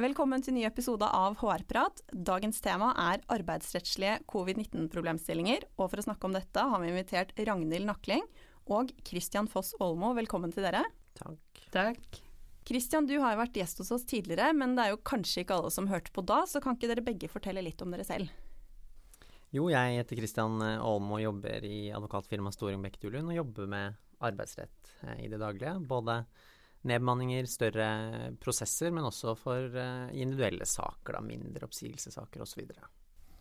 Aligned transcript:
Velkommen 0.00 0.40
til 0.40 0.54
ny 0.56 0.62
episode 0.64 1.04
av 1.04 1.34
HR-prat. 1.36 1.98
Dagens 2.16 2.62
tema 2.64 2.94
er 2.96 3.20
arbeidsrettslige 3.34 4.22
covid-19-problemstillinger. 4.32 5.66
Og 5.76 5.90
for 5.92 6.00
å 6.00 6.04
snakke 6.06 6.24
om 6.24 6.32
dette 6.32 6.62
har 6.64 6.80
vi 6.80 6.88
invitert 6.88 7.34
Ragnhild 7.36 7.84
Nakling 7.90 8.24
og 8.72 8.94
Christian 9.04 9.50
Foss 9.52 9.74
Aalmo. 9.84 10.14
Velkommen 10.16 10.54
til 10.54 10.64
dere. 10.64 10.80
Takk. 11.18 11.60
Takk. 11.74 12.20
Christian, 12.64 13.04
du 13.04 13.18
har 13.20 13.34
jo 13.34 13.42
vært 13.42 13.58
gjest 13.60 13.82
hos 13.84 13.92
oss 13.98 14.08
tidligere, 14.08 14.54
men 14.56 14.72
det 14.78 14.86
er 14.86 14.94
jo 14.94 15.02
kanskje 15.04 15.44
ikke 15.44 15.60
alle 15.60 15.74
som 15.74 15.90
hørte 15.92 16.14
på 16.16 16.24
da, 16.24 16.40
så 16.48 16.64
kan 16.64 16.78
ikke 16.78 16.88
dere 16.88 17.04
begge 17.04 17.28
fortelle 17.28 17.60
litt 17.66 17.84
om 17.84 17.92
dere 17.92 18.08
selv? 18.08 18.32
Jo, 19.52 19.66
jeg 19.68 19.98
heter 19.98 20.22
Christian 20.22 20.56
Aalmo 20.70 21.18
og 21.18 21.26
jobber 21.26 21.68
i 21.68 21.82
advokatfirmaet 21.92 22.56
Storing 22.56 22.80
Bekketulund 22.80 23.28
og 23.28 23.42
jobber 23.42 23.68
med 23.68 24.00
arbeidsrett 24.24 24.96
eh, 25.04 25.26
i 25.26 25.28
det 25.28 25.42
daglige. 25.42 25.76
Både 25.84 26.22
nedbemanninger, 26.88 27.48
større 27.50 27.88
prosesser, 28.42 28.92
men 28.94 29.06
også 29.08 29.36
for 29.38 29.78
eh, 29.78 30.12
individuelle 30.14 30.66
saker, 30.68 31.16
da, 31.16 31.24
mindre 31.24 31.68
oppsigelsessaker 31.68 32.44
osv. 32.44 32.64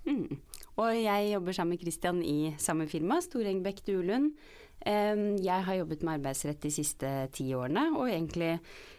Mm. 0.05 0.39
Og 0.81 0.89
jeg 0.97 1.29
jobber 1.33 1.57
sammen 1.57 1.75
med 1.75 1.85
Christian 1.85 2.23
i 2.25 2.55
samme 2.61 2.87
firma, 2.89 3.19
Storengbekk 3.21 3.85
Duelund. 3.85 4.33
Jeg 4.81 5.61
har 5.67 5.75
jobbet 5.77 6.01
med 6.01 6.15
arbeidsrett 6.15 6.63
de 6.63 6.71
siste 6.73 7.09
ti 7.35 7.43
årene, 7.53 7.83
og 7.93 8.07
egentlig 8.09 8.55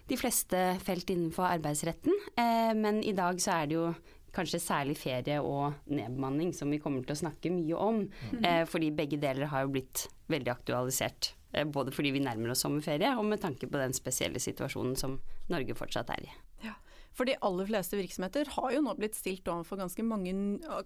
de 0.06 0.18
fleste 0.18 0.58
felt 0.84 1.10
innenfor 1.10 1.48
arbeidsretten. 1.48 2.14
Eh, 2.38 2.72
men 2.78 3.02
i 3.02 3.14
dag 3.16 3.40
så 3.42 3.56
er 3.56 3.70
det 3.70 3.78
jo 3.78 3.86
kanskje 4.32 4.62
særlig 4.64 4.96
ferie 4.96 5.38
og 5.44 5.76
nedbemanning 5.92 6.54
som 6.56 6.70
vi 6.72 6.80
kommer 6.80 7.04
til 7.04 7.16
å 7.16 7.22
snakke 7.24 7.52
mye 7.52 7.78
om. 7.78 8.02
Mm. 8.32 8.42
Eh, 8.48 8.64
fordi 8.68 8.92
begge 8.96 9.20
deler 9.20 9.50
har 9.52 9.66
jo 9.66 9.74
blitt 9.76 10.06
veldig 10.32 10.52
aktualisert. 10.54 11.34
Eh, 11.52 11.68
både 11.68 11.92
fordi 11.92 12.14
vi 12.14 12.22
nærmer 12.24 12.52
oss 12.52 12.64
sommerferie, 12.64 13.12
og 13.18 13.26
med 13.28 13.42
tanke 13.42 13.68
på 13.68 13.80
den 13.80 13.94
spesielle 13.96 14.40
situasjonen 14.40 14.96
som 14.98 15.18
Norge 15.52 15.76
fortsatt 15.76 16.12
er 16.14 16.24
i. 16.24 16.32
Ja, 16.64 16.76
for 17.12 17.28
de 17.28 17.36
aller 17.44 17.68
fleste 17.68 17.98
virksomheter 17.98 18.48
har 18.54 18.72
jo 18.72 18.80
nå 18.84 18.94
blitt 18.96 19.18
stilt 19.18 19.48
overfor 19.52 19.82
ganske 19.82 20.04
mange, 20.06 20.32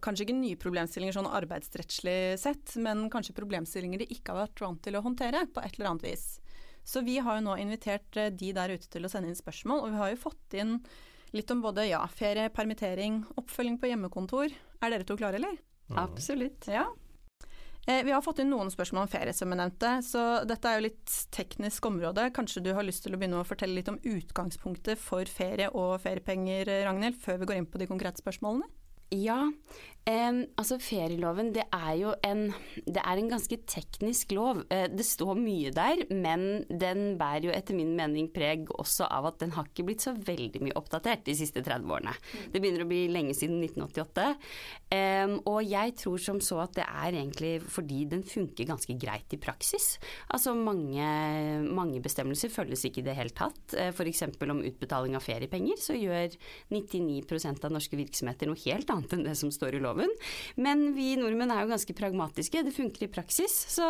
kanskje 0.03 0.27
ikke 0.27 0.39
nye 0.41 0.59
problemstillinger 0.59 1.15
sånn 1.15 1.31
arbeidsrettslig 1.31 2.19
sett, 2.43 2.75
men 2.83 3.07
kanskje 3.13 3.37
problemstillinger 3.37 4.03
de 4.03 4.11
ikke 4.11 4.35
har 4.35 4.49
vært 4.49 4.65
vant 4.65 4.83
til 4.83 4.99
å 4.99 5.05
håndtere 5.07 5.47
på 5.55 5.63
et 5.63 5.79
eller 5.79 5.93
annet 5.93 6.09
vis. 6.09 6.27
Så 6.87 7.03
vi 7.07 7.19
har 7.23 7.39
jo 7.39 7.47
nå 7.47 7.57
invitert 7.63 8.19
eh, 8.19 8.33
de 8.35 8.53
der 8.57 8.75
ute 8.75 8.91
til 8.91 9.07
å 9.07 9.11
sende 9.13 9.31
inn 9.31 9.39
spørsmål, 9.39 9.87
og 9.87 9.95
vi 9.95 10.03
har 10.03 10.13
jo 10.13 10.25
fått 10.27 10.59
inn 10.59 10.81
litt 11.35 11.51
om 11.53 11.63
både 11.63 11.89
ja, 11.89 12.03
ferie, 12.11 12.51
permittering, 12.55 13.23
oppfølging 13.39 13.79
på 13.83 13.91
hjemmekontor. 13.91 14.55
Er 14.83 14.93
dere 14.93 15.07
to 15.07 15.19
klare, 15.19 15.39
eller? 15.39 15.59
Absolutt. 15.99 16.67
Ja. 16.71 16.89
Eh, 17.87 18.03
vi 18.05 18.11
har 18.11 18.23
fått 18.23 18.41
inn 18.43 18.51
noen 18.51 18.71
spørsmål 18.73 19.05
om 19.05 19.11
ferie, 19.11 19.33
som 19.37 19.53
jeg 19.53 19.61
nevnte, 19.61 19.91
så 20.03 20.23
dette 20.49 20.67
er 20.67 20.81
jo 20.81 20.87
litt 20.89 21.13
teknisk 21.35 21.87
område. 21.87 22.25
Kanskje 22.35 22.65
du 22.67 22.73
har 22.75 22.87
lyst 22.87 23.05
til 23.05 23.15
å 23.15 23.21
begynne 23.21 23.39
å 23.39 23.47
fortelle 23.47 23.79
litt 23.79 23.91
om 23.93 24.01
utgangspunktet 24.03 24.99
for 24.99 25.31
ferie 25.31 25.71
og 25.71 26.01
feriepenger, 26.03 26.67
Ragnhild, 26.89 27.21
før 27.23 27.39
vi 27.39 27.49
går 27.53 27.61
inn 27.61 27.71
på 27.71 27.79
de 27.79 27.87
konkrete 27.87 28.19
spørsmålene? 28.25 28.67
Ja, 29.15 29.39
Um, 30.07 30.45
altså 30.55 30.77
Ferieloven 30.79 31.49
det 31.51 31.65
er 31.75 31.95
jo 31.99 32.13
en, 32.23 32.45
det 32.87 33.01
er 33.03 33.19
en 33.19 33.31
ganske 33.33 33.57
teknisk 33.67 34.31
lov. 34.37 34.61
Uh, 34.71 34.85
det 34.87 35.03
står 35.03 35.33
mye 35.35 35.73
der, 35.75 36.05
men 36.15 36.61
den 36.71 37.17
bærer 37.19 37.49
jo 37.49 37.55
etter 37.55 37.75
min 37.75 37.91
mening 37.99 38.29
preg 38.31 38.71
også 38.71 39.09
av 39.11 39.27
at 39.33 39.41
den 39.43 39.57
har 39.57 39.67
ikke 39.67 39.83
blitt 39.89 40.05
så 40.07 40.13
veldig 40.15 40.63
mye 40.63 40.77
oppdatert 40.79 41.25
de 41.27 41.35
siste 41.35 41.59
30 41.59 41.91
årene. 41.91 42.15
Mm. 42.15 42.45
Det 42.53 42.63
begynner 42.63 42.85
å 42.85 42.91
bli 42.93 43.01
lenge 43.11 43.35
siden 43.35 43.59
1988. 43.67 44.29
Um, 44.95 45.35
og 45.51 45.59
jeg 45.67 45.97
tror 45.99 46.23
som 46.23 46.39
så 46.39 46.61
at 46.69 46.79
det 46.79 46.87
er 46.87 47.19
egentlig 47.25 47.57
fordi 47.67 48.05
den 48.15 48.23
funker 48.23 48.71
ganske 48.71 48.95
greit 49.03 49.35
i 49.35 49.41
praksis. 49.43 49.97
Altså 50.31 50.55
mange, 50.55 51.11
mange 51.67 52.05
bestemmelser 52.05 52.55
følges 52.55 52.87
ikke 52.87 53.03
i 53.03 53.09
det 53.11 53.17
hele 53.19 53.35
tatt. 53.35 53.75
Uh, 53.75 53.91
F.eks. 53.91 54.23
om 54.23 54.63
utbetaling 54.71 55.19
av 55.19 55.27
feriepenger, 55.27 55.83
så 55.83 55.99
gjør 55.99 56.39
99% 56.71 57.67
av 57.67 57.75
norske 57.75 57.99
virksomheter 57.99 58.47
noe 58.47 58.65
helt 58.69 58.95
annet 58.95 59.19
enn 59.19 59.27
det 59.33 59.35
som 59.43 59.51
står 59.51 59.75
i 59.75 59.83
loven 59.83 59.96
loven. 59.97 60.13
Men 60.57 60.93
vi 60.97 61.15
nordmenn 61.19 61.53
er 61.53 61.65
jo 61.65 61.73
ganske 61.73 61.97
pragmatiske, 61.97 62.65
det 62.67 62.75
funker 62.77 63.07
i 63.07 63.11
praksis, 63.13 63.55
så 63.77 63.87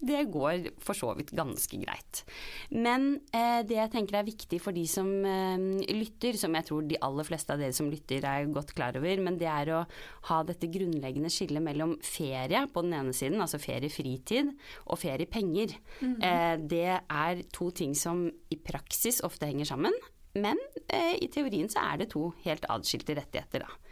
det 0.00 0.24
går 0.32 0.70
for 0.82 0.96
så 0.96 1.12
vidt 1.18 1.34
ganske 1.36 1.78
greit. 1.80 2.24
Men 2.70 3.20
eh, 3.34 3.62
det 3.66 3.78
jeg 3.78 3.92
tenker 3.92 4.20
er 4.20 4.28
viktig 4.28 4.60
for 4.62 4.76
de 4.76 4.86
som 4.88 5.08
eh, 5.28 5.84
lytter, 5.92 6.38
som 6.40 6.54
jeg 6.56 6.68
tror 6.68 6.88
de 6.88 7.00
aller 7.04 7.28
fleste 7.28 7.54
av 7.54 7.62
dere 7.62 7.76
som 7.76 7.90
lytter 7.92 8.24
er 8.28 8.50
godt 8.54 8.74
klar 8.76 8.96
over, 8.98 9.24
men 9.24 9.38
det 9.40 9.50
er 9.50 9.72
å 9.74 9.84
ha 10.30 10.40
dette 10.46 10.70
grunnleggende 10.72 11.32
skillet 11.32 11.64
mellom 11.64 11.96
ferie 12.04 12.64
på 12.72 12.84
den 12.84 12.96
ene 13.00 13.14
siden, 13.16 13.42
altså 13.44 13.60
feriefritid, 13.62 14.54
og 14.86 15.00
feriepenger. 15.02 15.76
Mm 16.00 16.16
-hmm. 16.16 16.24
eh, 16.24 16.56
det 16.68 17.00
er 17.10 17.42
to 17.52 17.70
ting 17.70 17.94
som 17.94 18.30
i 18.50 18.56
praksis 18.56 19.20
ofte 19.24 19.46
henger 19.46 19.64
sammen. 19.64 19.92
Men 20.34 20.58
eh, 20.90 21.14
i 21.22 21.28
teorien 21.30 21.68
så 21.70 21.82
er 21.92 22.02
det 22.02 22.10
to 22.14 22.32
helt 22.44 22.66
adskilte 22.68 23.14
rettigheter, 23.14 23.62
da. 23.62 23.83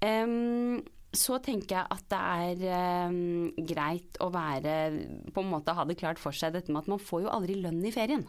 Um, 0.00 0.80
så 1.12 1.40
tenker 1.42 1.74
jeg 1.74 1.90
at 1.92 2.04
det 2.12 2.18
er 2.18 3.08
um, 3.10 3.50
greit 3.68 4.16
å 4.22 4.30
være 4.32 4.74
På 5.34 5.42
en 5.42 5.50
måte 5.50 5.74
ha 5.76 5.84
det 5.84 5.98
klart 6.00 6.20
for 6.22 6.32
seg 6.32 6.54
dette 6.54 6.72
med 6.72 6.84
at 6.84 6.88
man 6.92 7.02
får 7.02 7.26
jo 7.26 7.32
aldri 7.34 7.58
lønn 7.58 7.82
i 7.84 7.92
ferien. 7.94 8.24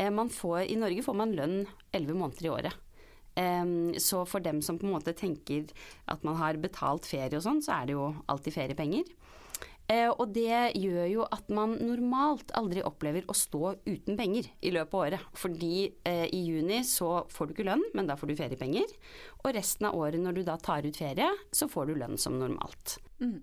Uh, 0.00 0.24
får, 0.32 0.64
I 0.72 0.80
Norge 0.80 1.04
får 1.06 1.18
man 1.20 1.36
lønn 1.36 1.60
elleve 1.94 2.16
måneder 2.18 2.48
i 2.48 2.52
året. 2.54 2.80
Um, 3.34 3.94
så 3.98 4.22
for 4.30 4.42
dem 4.42 4.60
som 4.62 4.78
på 4.78 4.86
en 4.86 4.94
måte 4.94 5.14
tenker 5.18 5.66
at 6.10 6.22
man 6.26 6.38
har 6.38 6.58
betalt 6.62 7.06
ferie 7.06 7.34
og 7.34 7.42
sånn, 7.44 7.62
så 7.66 7.80
er 7.80 7.88
det 7.88 7.96
jo 7.96 8.12
alltid 8.30 8.56
feriepenger. 8.56 9.08
Eh, 9.92 10.08
og 10.08 10.30
det 10.32 10.76
gjør 10.80 11.06
jo 11.10 11.24
at 11.28 11.50
man 11.52 11.74
normalt 11.82 12.54
aldri 12.56 12.80
opplever 12.86 13.26
å 13.28 13.36
stå 13.36 13.74
uten 13.84 14.16
penger 14.16 14.48
i 14.64 14.72
løpet 14.72 14.96
av 14.96 15.00
året. 15.02 15.26
Fordi 15.36 15.74
eh, 16.08 16.26
i 16.32 16.44
juni 16.46 16.80
så 16.88 17.26
får 17.32 17.50
du 17.50 17.56
ikke 17.56 17.68
lønn, 17.68 17.84
men 17.96 18.08
da 18.08 18.16
får 18.16 18.32
du 18.32 18.36
feriepenger. 18.38 18.94
Og 19.42 19.50
resten 19.56 19.90
av 19.90 19.98
året 20.00 20.22
når 20.22 20.38
du 20.38 20.44
da 20.46 20.56
tar 20.60 20.88
ut 20.88 21.00
ferie, 21.00 21.28
så 21.52 21.68
får 21.68 21.90
du 21.90 21.98
lønn 22.00 22.16
som 22.20 22.38
normalt. 22.40 22.96
Mm. 23.20 23.42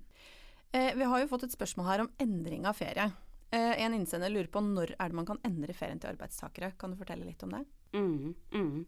Eh, 0.71 0.93
vi 0.97 1.09
har 1.13 1.21
jo 1.21 1.29
fått 1.29 1.45
et 1.45 1.53
spørsmål 1.53 1.89
her 1.91 2.05
om 2.05 2.15
endring 2.23 2.65
av 2.65 2.79
ferie. 2.79 3.11
Eh, 3.51 3.83
en 3.83 3.93
innsender 3.93 4.31
lurer 4.31 4.49
på 4.49 4.63
når 4.63 4.95
er 4.97 5.11
det 5.11 5.17
man 5.17 5.27
kan 5.27 5.41
endre 5.45 5.75
ferien 5.75 5.99
til 6.01 6.13
arbeidstakere. 6.13 6.73
Kan 6.79 6.93
du 6.93 7.01
fortelle 7.01 7.27
litt 7.27 7.43
om 7.43 7.53
det? 7.57 7.65
Mm, 7.93 8.33
mm. 8.55 8.85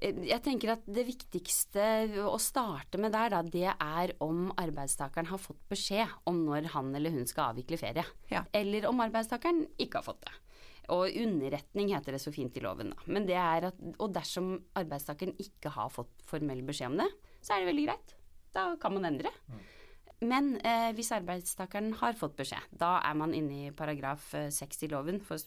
Eh, 0.00 0.20
jeg 0.30 0.42
tenker 0.44 0.74
at 0.74 0.84
det 0.88 1.04
viktigste 1.08 1.86
å 2.24 2.36
starte 2.40 3.00
med 3.00 3.14
der, 3.14 3.32
da, 3.34 3.40
det 3.44 3.72
er 3.72 4.14
om 4.24 4.48
arbeidstakeren 4.60 5.28
har 5.30 5.42
fått 5.42 5.60
beskjed 5.70 6.12
om 6.30 6.44
når 6.46 6.70
han 6.74 6.92
eller 6.96 7.14
hun 7.14 7.28
skal 7.28 7.52
avvikle 7.52 7.80
ferie. 7.80 8.06
Ja. 8.32 8.44
Eller 8.56 8.88
om 8.90 9.02
arbeidstakeren 9.04 9.66
ikke 9.78 10.00
har 10.00 10.08
fått 10.08 10.24
det. 10.26 10.36
Og 10.90 11.12
underretning 11.22 11.92
heter 11.94 12.16
det 12.16 12.22
så 12.22 12.32
fint 12.34 12.56
i 12.58 12.62
loven, 12.64 12.94
da. 12.94 13.04
Men 13.06 13.26
det 13.28 13.36
er 13.38 13.68
at, 13.68 13.76
og 14.00 14.08
dersom 14.14 14.56
arbeidstakeren 14.78 15.36
ikke 15.38 15.70
har 15.76 15.92
fått 15.94 16.24
formell 16.26 16.64
beskjed 16.66 16.90
om 16.90 17.02
det, 17.04 17.10
så 17.44 17.54
er 17.54 17.62
det 17.62 17.70
veldig 17.70 17.84
greit. 17.86 18.16
Da 18.56 18.64
kan 18.82 18.96
man 18.96 19.06
endre. 19.06 19.30
Mm. 19.46 19.60
Men 20.20 20.50
eh, 20.66 20.90
hvis 20.96 21.12
arbeidstakeren 21.16 21.94
har 22.00 22.18
fått 22.18 22.34
beskjed, 22.40 22.74
da 22.76 22.98
er 23.06 23.16
man 23.16 23.32
inne 23.36 23.68
i 23.68 23.72
paragraf 23.76 24.32
6 24.34 24.60
eh, 24.64 24.84
i 24.84 24.90
loven 24.92 25.20
for 25.24 25.40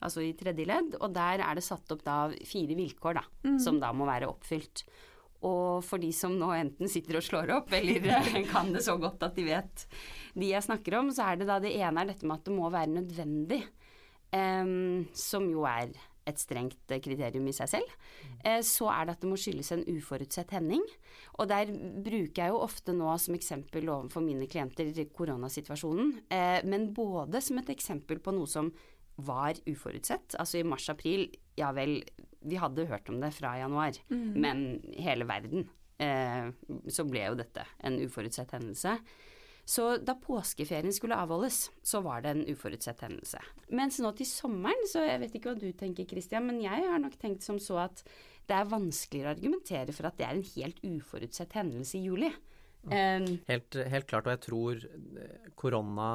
altså 0.00 0.24
i 0.24 0.32
tredje 0.38 0.66
ledd, 0.68 0.96
og 1.00 1.12
der 1.14 1.44
er 1.44 1.56
det 1.56 1.64
satt 1.66 1.92
opp 1.94 2.02
da 2.06 2.24
fire 2.48 2.76
vilkår 2.78 3.20
da, 3.20 3.24
mm. 3.46 3.58
som 3.62 3.80
da 3.82 3.92
må 3.96 4.08
være 4.08 4.30
oppfylt. 4.30 4.84
Og 5.48 5.80
for 5.86 6.02
de 6.02 6.10
som 6.12 6.34
nå 6.36 6.50
enten 6.52 6.90
sitter 6.92 7.16
og 7.20 7.24
slår 7.24 7.54
opp, 7.56 7.72
eller 7.76 8.10
eh, 8.18 8.40
kan 8.50 8.72
det 8.74 8.84
så 8.84 8.98
godt 9.00 9.22
at 9.24 9.36
de 9.38 9.46
vet 9.48 9.86
de 10.36 10.52
jeg 10.52 10.66
snakker 10.66 10.98
om, 11.00 11.12
så 11.14 11.30
er 11.30 11.40
det 11.40 11.48
da 11.48 11.60
det 11.62 11.74
ene 11.78 12.04
er 12.04 12.12
dette 12.12 12.28
med 12.28 12.40
at 12.40 12.48
det 12.48 12.56
må 12.56 12.72
være 12.72 12.96
nødvendig. 12.98 13.64
Um, 14.30 15.08
som 15.10 15.48
jo 15.50 15.64
er 15.66 15.88
et 16.30 16.40
strengt 16.40 16.92
kriterium 17.02 17.48
i 17.50 17.54
seg 17.56 17.70
selv. 17.72 17.94
Eh, 18.44 18.60
så 18.66 18.90
er 18.92 19.06
det 19.06 19.16
at 19.16 19.24
det 19.24 19.30
må 19.30 19.38
skyldes 19.40 19.72
en 19.74 19.84
uforutsett 19.88 20.52
hending. 20.54 20.84
Og 21.40 21.48
der 21.50 21.70
bruker 21.70 22.44
jeg 22.44 22.52
jo 22.52 22.60
ofte 22.62 22.94
nå 22.96 23.10
som 23.22 23.36
eksempel 23.36 23.88
overfor 23.88 24.24
mine 24.24 24.48
klienter 24.50 24.90
koronasituasjonen, 25.16 26.12
eh, 26.30 26.60
men 26.68 26.90
både 26.96 27.42
som 27.44 27.60
et 27.60 27.72
eksempel 27.74 28.20
på 28.22 28.34
noe 28.36 28.50
som 28.50 28.70
var 29.26 29.58
uforutsett. 29.68 30.36
Altså 30.40 30.60
i 30.60 30.66
mars-april, 30.66 31.28
ja 31.58 31.70
vel, 31.76 32.00
vi 32.40 32.60
hadde 32.60 32.88
hørt 32.90 33.10
om 33.12 33.20
det 33.22 33.32
fra 33.36 33.56
januar, 33.60 33.98
mm. 34.12 34.30
men 34.40 34.64
hele 34.96 35.26
verden 35.28 35.68
eh, 36.00 36.48
så 36.88 37.06
ble 37.08 37.26
jo 37.28 37.36
dette 37.40 37.66
en 37.84 38.00
uforutsett 38.02 38.56
hendelse. 38.56 38.96
Så 39.70 39.84
da 40.02 40.16
påskeferien 40.18 40.90
skulle 40.94 41.18
avholdes, 41.20 41.68
så 41.86 42.00
var 42.02 42.24
det 42.24 42.32
en 42.32 42.42
uforutsett 42.48 43.04
hendelse. 43.04 43.38
Mens 43.76 44.00
nå 44.02 44.10
til 44.18 44.26
sommeren, 44.26 44.88
så 44.90 45.04
jeg 45.06 45.20
vet 45.22 45.36
ikke 45.36 45.52
hva 45.52 45.60
du 45.60 45.68
tenker 45.78 46.08
Christian, 46.10 46.48
men 46.48 46.58
jeg 46.64 46.88
har 46.88 46.98
nok 46.98 47.14
tenkt 47.20 47.46
som 47.46 47.60
så 47.62 47.84
at 47.84 48.02
det 48.50 48.56
er 48.56 48.70
vanskeligere 48.72 49.30
å 49.30 49.36
argumentere 49.36 49.94
for 49.94 50.08
at 50.08 50.16
det 50.18 50.26
er 50.26 50.38
en 50.38 50.48
helt 50.56 50.80
uforutsett 50.82 51.54
hendelse 51.54 52.00
i 52.00 52.02
juli. 52.08 52.32
Um, 52.88 53.26
helt, 53.46 53.76
helt, 53.76 54.08
klart, 54.08 54.26
og 54.26 54.32
jeg 54.32 54.42
tror 54.46 54.84
eh, 55.20 55.48
korona 55.60 56.10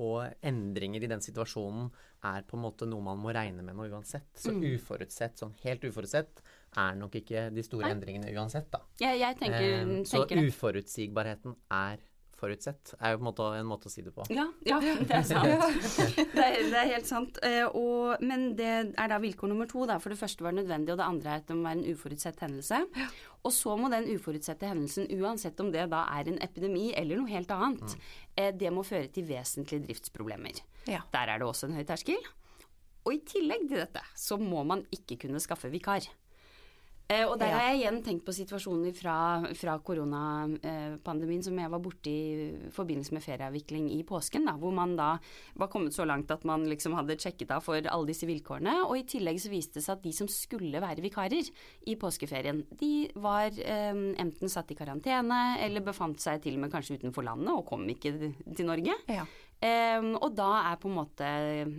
og 0.00 0.24
endringer 0.46 1.04
i 1.04 1.10
den 1.10 1.20
situasjonen 1.24 1.90
er 2.28 2.44
på 2.48 2.56
en 2.56 2.62
måte 2.64 2.86
noe 2.88 3.04
man 3.04 3.20
må 3.20 3.32
regne 3.34 3.64
med 3.64 3.76
nå 3.76 3.88
uansett. 3.92 4.30
Så 4.38 4.54
mm. 4.54 4.62
uforutsett, 4.76 5.36
sånn 5.40 5.52
helt 5.64 5.84
uforutsett, 5.88 6.40
er 6.80 6.96
nok 6.96 7.18
ikke 7.20 7.48
de 7.52 7.64
store 7.66 7.88
Nei. 7.88 7.96
endringene 7.96 8.32
uansett, 8.32 8.70
da. 8.72 8.80
Jeg, 9.02 9.20
jeg 9.20 9.38
tenker, 9.42 9.68
eh, 9.82 9.92
så 10.08 10.24
uforutsigbarheten 10.24 11.58
er 11.76 12.00
forutsett, 12.42 12.94
er 12.98 13.14
jo 13.14 13.20
på 13.20 13.22
en 13.22 13.28
måte 13.30 13.48
en 13.58 13.68
måte 13.68 13.88
å 13.88 13.92
si 13.92 14.04
det 14.04 14.12
på. 14.14 14.26
Ja, 14.34 14.48
ja 14.66 14.78
det 14.82 15.16
er 15.16 15.26
sant. 15.26 15.48
det, 16.34 16.44
er, 16.44 16.58
det, 16.66 16.78
er, 16.80 16.88
helt 16.90 17.08
sant. 17.08 17.38
Eh, 17.46 17.64
og, 17.66 18.22
men 18.24 18.50
det 18.58 18.70
er 18.90 19.12
da 19.12 19.20
vilkår 19.22 19.52
nummer 19.52 19.70
to. 19.70 19.86
Da. 19.88 19.98
For 20.02 20.14
det 20.14 20.20
første 20.20 20.44
var 20.44 20.54
det 20.54 20.62
nødvendig, 20.62 20.94
og 20.94 21.00
det 21.00 21.06
andre 21.06 21.34
er 21.34 21.44
at 21.44 21.48
det 21.48 21.58
må 21.58 21.68
være 21.68 21.80
en 21.80 21.94
uforutsett 21.94 22.42
hendelse. 22.44 22.82
Ja. 22.98 23.08
Og 23.42 23.54
så 23.54 23.74
må 23.78 23.90
den 23.92 24.10
uforutsette 24.12 24.68
hendelsen, 24.70 25.08
uansett 25.18 25.58
om 25.62 25.72
det 25.74 25.88
da 25.92 26.04
er 26.14 26.30
en 26.30 26.38
epidemi 26.44 26.90
eller 26.98 27.18
noe 27.18 27.32
helt 27.32 27.50
annet, 27.54 27.96
mm. 27.96 28.10
Eh, 28.32 28.48
det 28.56 28.70
må 28.72 28.80
føre 28.80 29.10
til 29.12 29.26
vesentlige 29.28 29.84
driftsproblemer. 29.84 30.62
Ja. 30.88 31.02
Der 31.12 31.34
er 31.34 31.42
det 31.42 31.44
også 31.44 31.68
en 31.68 31.76
høy 31.76 31.84
terskel. 31.84 32.16
Og 33.02 33.16
i 33.16 33.22
tillegg 33.26 33.66
til 33.66 33.82
dette 33.82 34.00
så 34.16 34.38
må 34.40 34.62
man 34.64 34.86
ikke 34.94 35.18
kunne 35.26 35.42
skaffe 35.42 35.68
vikar. 35.72 36.06
Eh, 37.10 37.24
og 37.26 37.34
der 37.40 37.52
har 37.52 37.66
jeg 37.70 37.80
igjen 37.80 37.98
tenkt 38.04 38.24
på 38.26 38.34
situasjoner 38.34 38.94
fra, 38.96 39.16
fra 39.58 39.74
koronapandemien 39.84 41.42
som 41.44 41.58
jeg 41.58 41.72
var 41.72 41.82
borti 41.82 42.12
i 42.12 42.46
forbindelse 42.72 43.16
med 43.16 43.24
ferieavvikling 43.24 43.88
i 43.96 44.00
påsken, 44.06 44.46
da, 44.48 44.54
hvor 44.60 44.74
man 44.76 44.94
da 44.98 45.10
var 45.58 45.70
kommet 45.72 45.96
så 45.96 46.06
langt 46.08 46.30
at 46.32 46.46
man 46.48 46.64
liksom 46.70 46.96
hadde 46.96 47.18
sjekket 47.20 47.52
av 47.56 47.64
for 47.66 47.80
alle 47.82 48.10
disse 48.10 48.28
vilkårene. 48.28 48.78
Og 48.86 48.96
i 49.00 49.06
tillegg 49.14 49.40
så 49.42 49.52
viste 49.52 49.80
det 49.80 49.86
seg 49.86 49.98
at 49.98 50.06
de 50.06 50.14
som 50.16 50.30
skulle 50.30 50.82
være 50.82 51.04
vikarer 51.04 51.50
i 51.90 51.98
påskeferien, 52.00 52.64
de 52.80 52.92
var 53.22 53.50
eh, 53.50 53.92
enten 54.22 54.52
satt 54.52 54.72
i 54.72 54.78
karantene 54.78 55.42
eller 55.62 55.84
befant 55.84 56.22
seg 56.22 56.42
til 56.44 56.56
og 56.58 56.66
med 56.66 56.72
kanskje 56.72 57.00
utenfor 57.00 57.26
landet 57.26 57.52
og 57.52 57.66
kom 57.68 57.84
ikke 57.92 58.14
til 58.22 58.68
Norge. 58.68 58.96
Ja. 59.10 59.26
Eh, 59.62 60.00
og 60.16 60.32
da 60.38 60.50
er 60.72 60.78
på 60.82 60.88
en 60.90 60.96
måte 60.96 61.26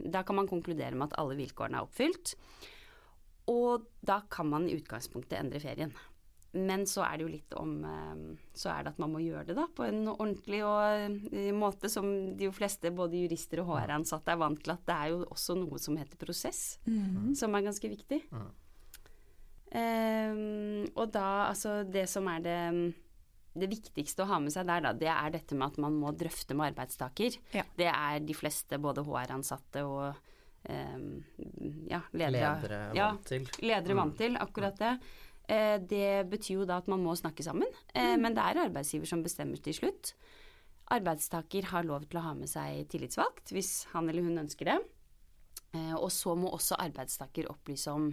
Da 0.08 0.22
kan 0.24 0.38
man 0.38 0.48
konkludere 0.48 0.96
med 0.96 1.10
at 1.10 1.18
alle 1.19 1.36
vilkårene 1.36 1.81
er 1.81 1.88
oppfylt. 1.88 2.38
Og 3.51 3.86
da 4.06 4.22
kan 4.31 4.50
man 4.51 4.68
i 4.69 4.78
utgangspunktet 4.78 5.40
endre 5.40 5.62
ferien. 5.63 5.94
Men 6.54 6.84
så 6.86 7.01
er 7.01 7.18
det 7.18 7.25
jo 7.25 7.31
litt 7.34 7.56
om 7.57 7.72
eh, 7.90 8.18
Så 8.54 8.69
er 8.69 8.84
det 8.86 8.92
at 8.94 9.00
man 9.01 9.10
må 9.10 9.24
gjøre 9.24 9.48
det 9.48 9.56
da 9.57 9.63
på 9.74 9.88
en 9.88 10.04
ordentlig 10.12 10.60
og, 10.62 11.31
eh, 11.34 11.50
måte 11.57 11.90
som 11.90 12.06
de 12.38 12.50
fleste, 12.54 12.94
både 12.94 13.24
jurister 13.24 13.63
og 13.63 13.72
HR-ansatte, 13.74 14.36
er 14.36 14.42
vant 14.42 14.62
til 14.62 14.75
at 14.75 14.84
det 14.86 14.98
er 14.98 15.13
jo 15.16 15.24
også 15.34 15.57
noe 15.57 15.81
som 15.81 15.98
heter 15.98 16.19
prosess, 16.22 16.78
mm. 16.86 17.34
som 17.40 17.57
er 17.57 17.66
ganske 17.66 17.90
viktig. 17.90 18.22
Mm. 18.30 18.51
Um, 19.74 20.84
og 21.01 21.07
da 21.16 21.48
altså 21.48 21.80
det 21.90 22.06
som 22.12 22.28
er 22.30 22.44
det 22.45 22.60
det 23.57 23.69
viktigste 23.69 24.24
å 24.24 24.30
ha 24.31 24.40
med 24.42 24.54
seg 24.54 24.66
der, 24.69 24.81
da, 24.81 24.92
det 24.98 25.10
er 25.10 25.34
dette 25.34 25.57
med 25.57 25.74
at 25.74 25.80
man 25.81 25.98
må 26.01 26.13
drøfte 26.18 26.56
med 26.57 26.72
arbeidstaker. 26.72 27.38
Ja. 27.54 27.66
Det 27.78 27.90
er 27.90 28.22
de 28.25 28.36
fleste, 28.38 28.80
både 28.81 29.04
HR-ansatte 29.06 29.84
og 29.86 30.32
ja, 30.63 32.00
ledere, 32.15 32.54
ledere 32.63 32.80
vant 32.95 33.25
til. 33.27 33.48
ledere 33.60 33.98
vant 33.98 34.13
mm. 34.13 34.19
til, 34.21 34.38
akkurat 34.39 34.80
det. 34.80 34.94
Eh, 35.51 35.75
det 35.83 36.24
betyr 36.31 36.62
jo 36.62 36.68
da 36.68 36.80
at 36.80 36.88
man 36.92 37.04
må 37.04 37.15
snakke 37.19 37.44
sammen, 37.44 37.68
eh, 37.92 38.13
mm. 38.13 38.21
men 38.24 38.36
det 38.38 38.45
er 38.45 38.62
arbeidsgiver 38.63 39.10
som 39.10 39.24
bestemmer 39.25 39.60
til 39.63 39.75
slutt. 39.75 40.13
Arbeidstaker 40.94 41.68
har 41.71 41.88
lov 41.88 42.06
til 42.07 42.19
å 42.19 42.27
ha 42.27 42.33
med 42.38 42.51
seg 42.51 42.86
tillitsvalgt 42.92 43.51
hvis 43.56 43.89
han 43.92 44.07
eller 44.12 44.24
hun 44.24 44.44
ønsker 44.45 44.71
det. 44.71 44.77
Eh, 45.74 45.95
og 45.98 46.12
så 46.13 46.36
må 46.39 46.51
også 46.54 46.80
arbeidstaker 46.80 47.50
opplyse 47.51 47.92
om 47.92 48.12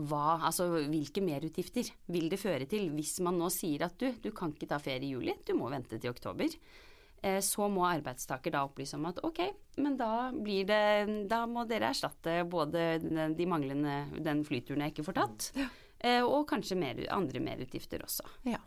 hva, 0.00 0.40
altså 0.48 0.66
hvilke 0.88 1.20
merutgifter 1.24 1.90
vil 2.08 2.30
det 2.32 2.40
føre 2.40 2.64
til 2.68 2.88
hvis 2.94 3.18
man 3.24 3.36
nå 3.40 3.50
sier 3.52 3.84
at 3.84 3.98
du, 4.00 4.08
du 4.16 4.30
kan 4.36 4.52
ikke 4.54 4.68
ta 4.70 4.78
ferie 4.80 5.04
i 5.04 5.12
juli, 5.12 5.34
du 5.44 5.52
må 5.58 5.68
vente 5.72 6.00
til 6.00 6.12
oktober. 6.12 6.48
Eh, 7.22 7.40
så 7.44 7.68
må 7.68 7.84
arbeidstaker 7.84 8.54
da 8.54 8.64
opplyse 8.64 8.96
om 8.96 9.04
at 9.10 9.20
ok, 9.26 9.42
men 9.84 9.96
da 10.00 10.30
blir 10.32 10.64
det 10.68 11.26
Da 11.28 11.42
må 11.48 11.66
dere 11.68 11.90
erstatte 11.92 12.38
både 12.48 12.94
de 13.36 13.48
manglende 13.48 14.22
den 14.24 14.40
flyturen 14.48 14.86
jeg 14.86 14.94
ikke 14.94 15.08
får 15.10 15.18
tatt, 15.20 15.52
ja. 15.60 15.68
Eh, 16.00 16.24
og 16.24 16.46
kanskje 16.48 16.78
mer, 16.80 17.00
andre 17.12 17.42
merutgifter 17.44 18.00
også. 18.06 18.24
Ja. 18.48 18.60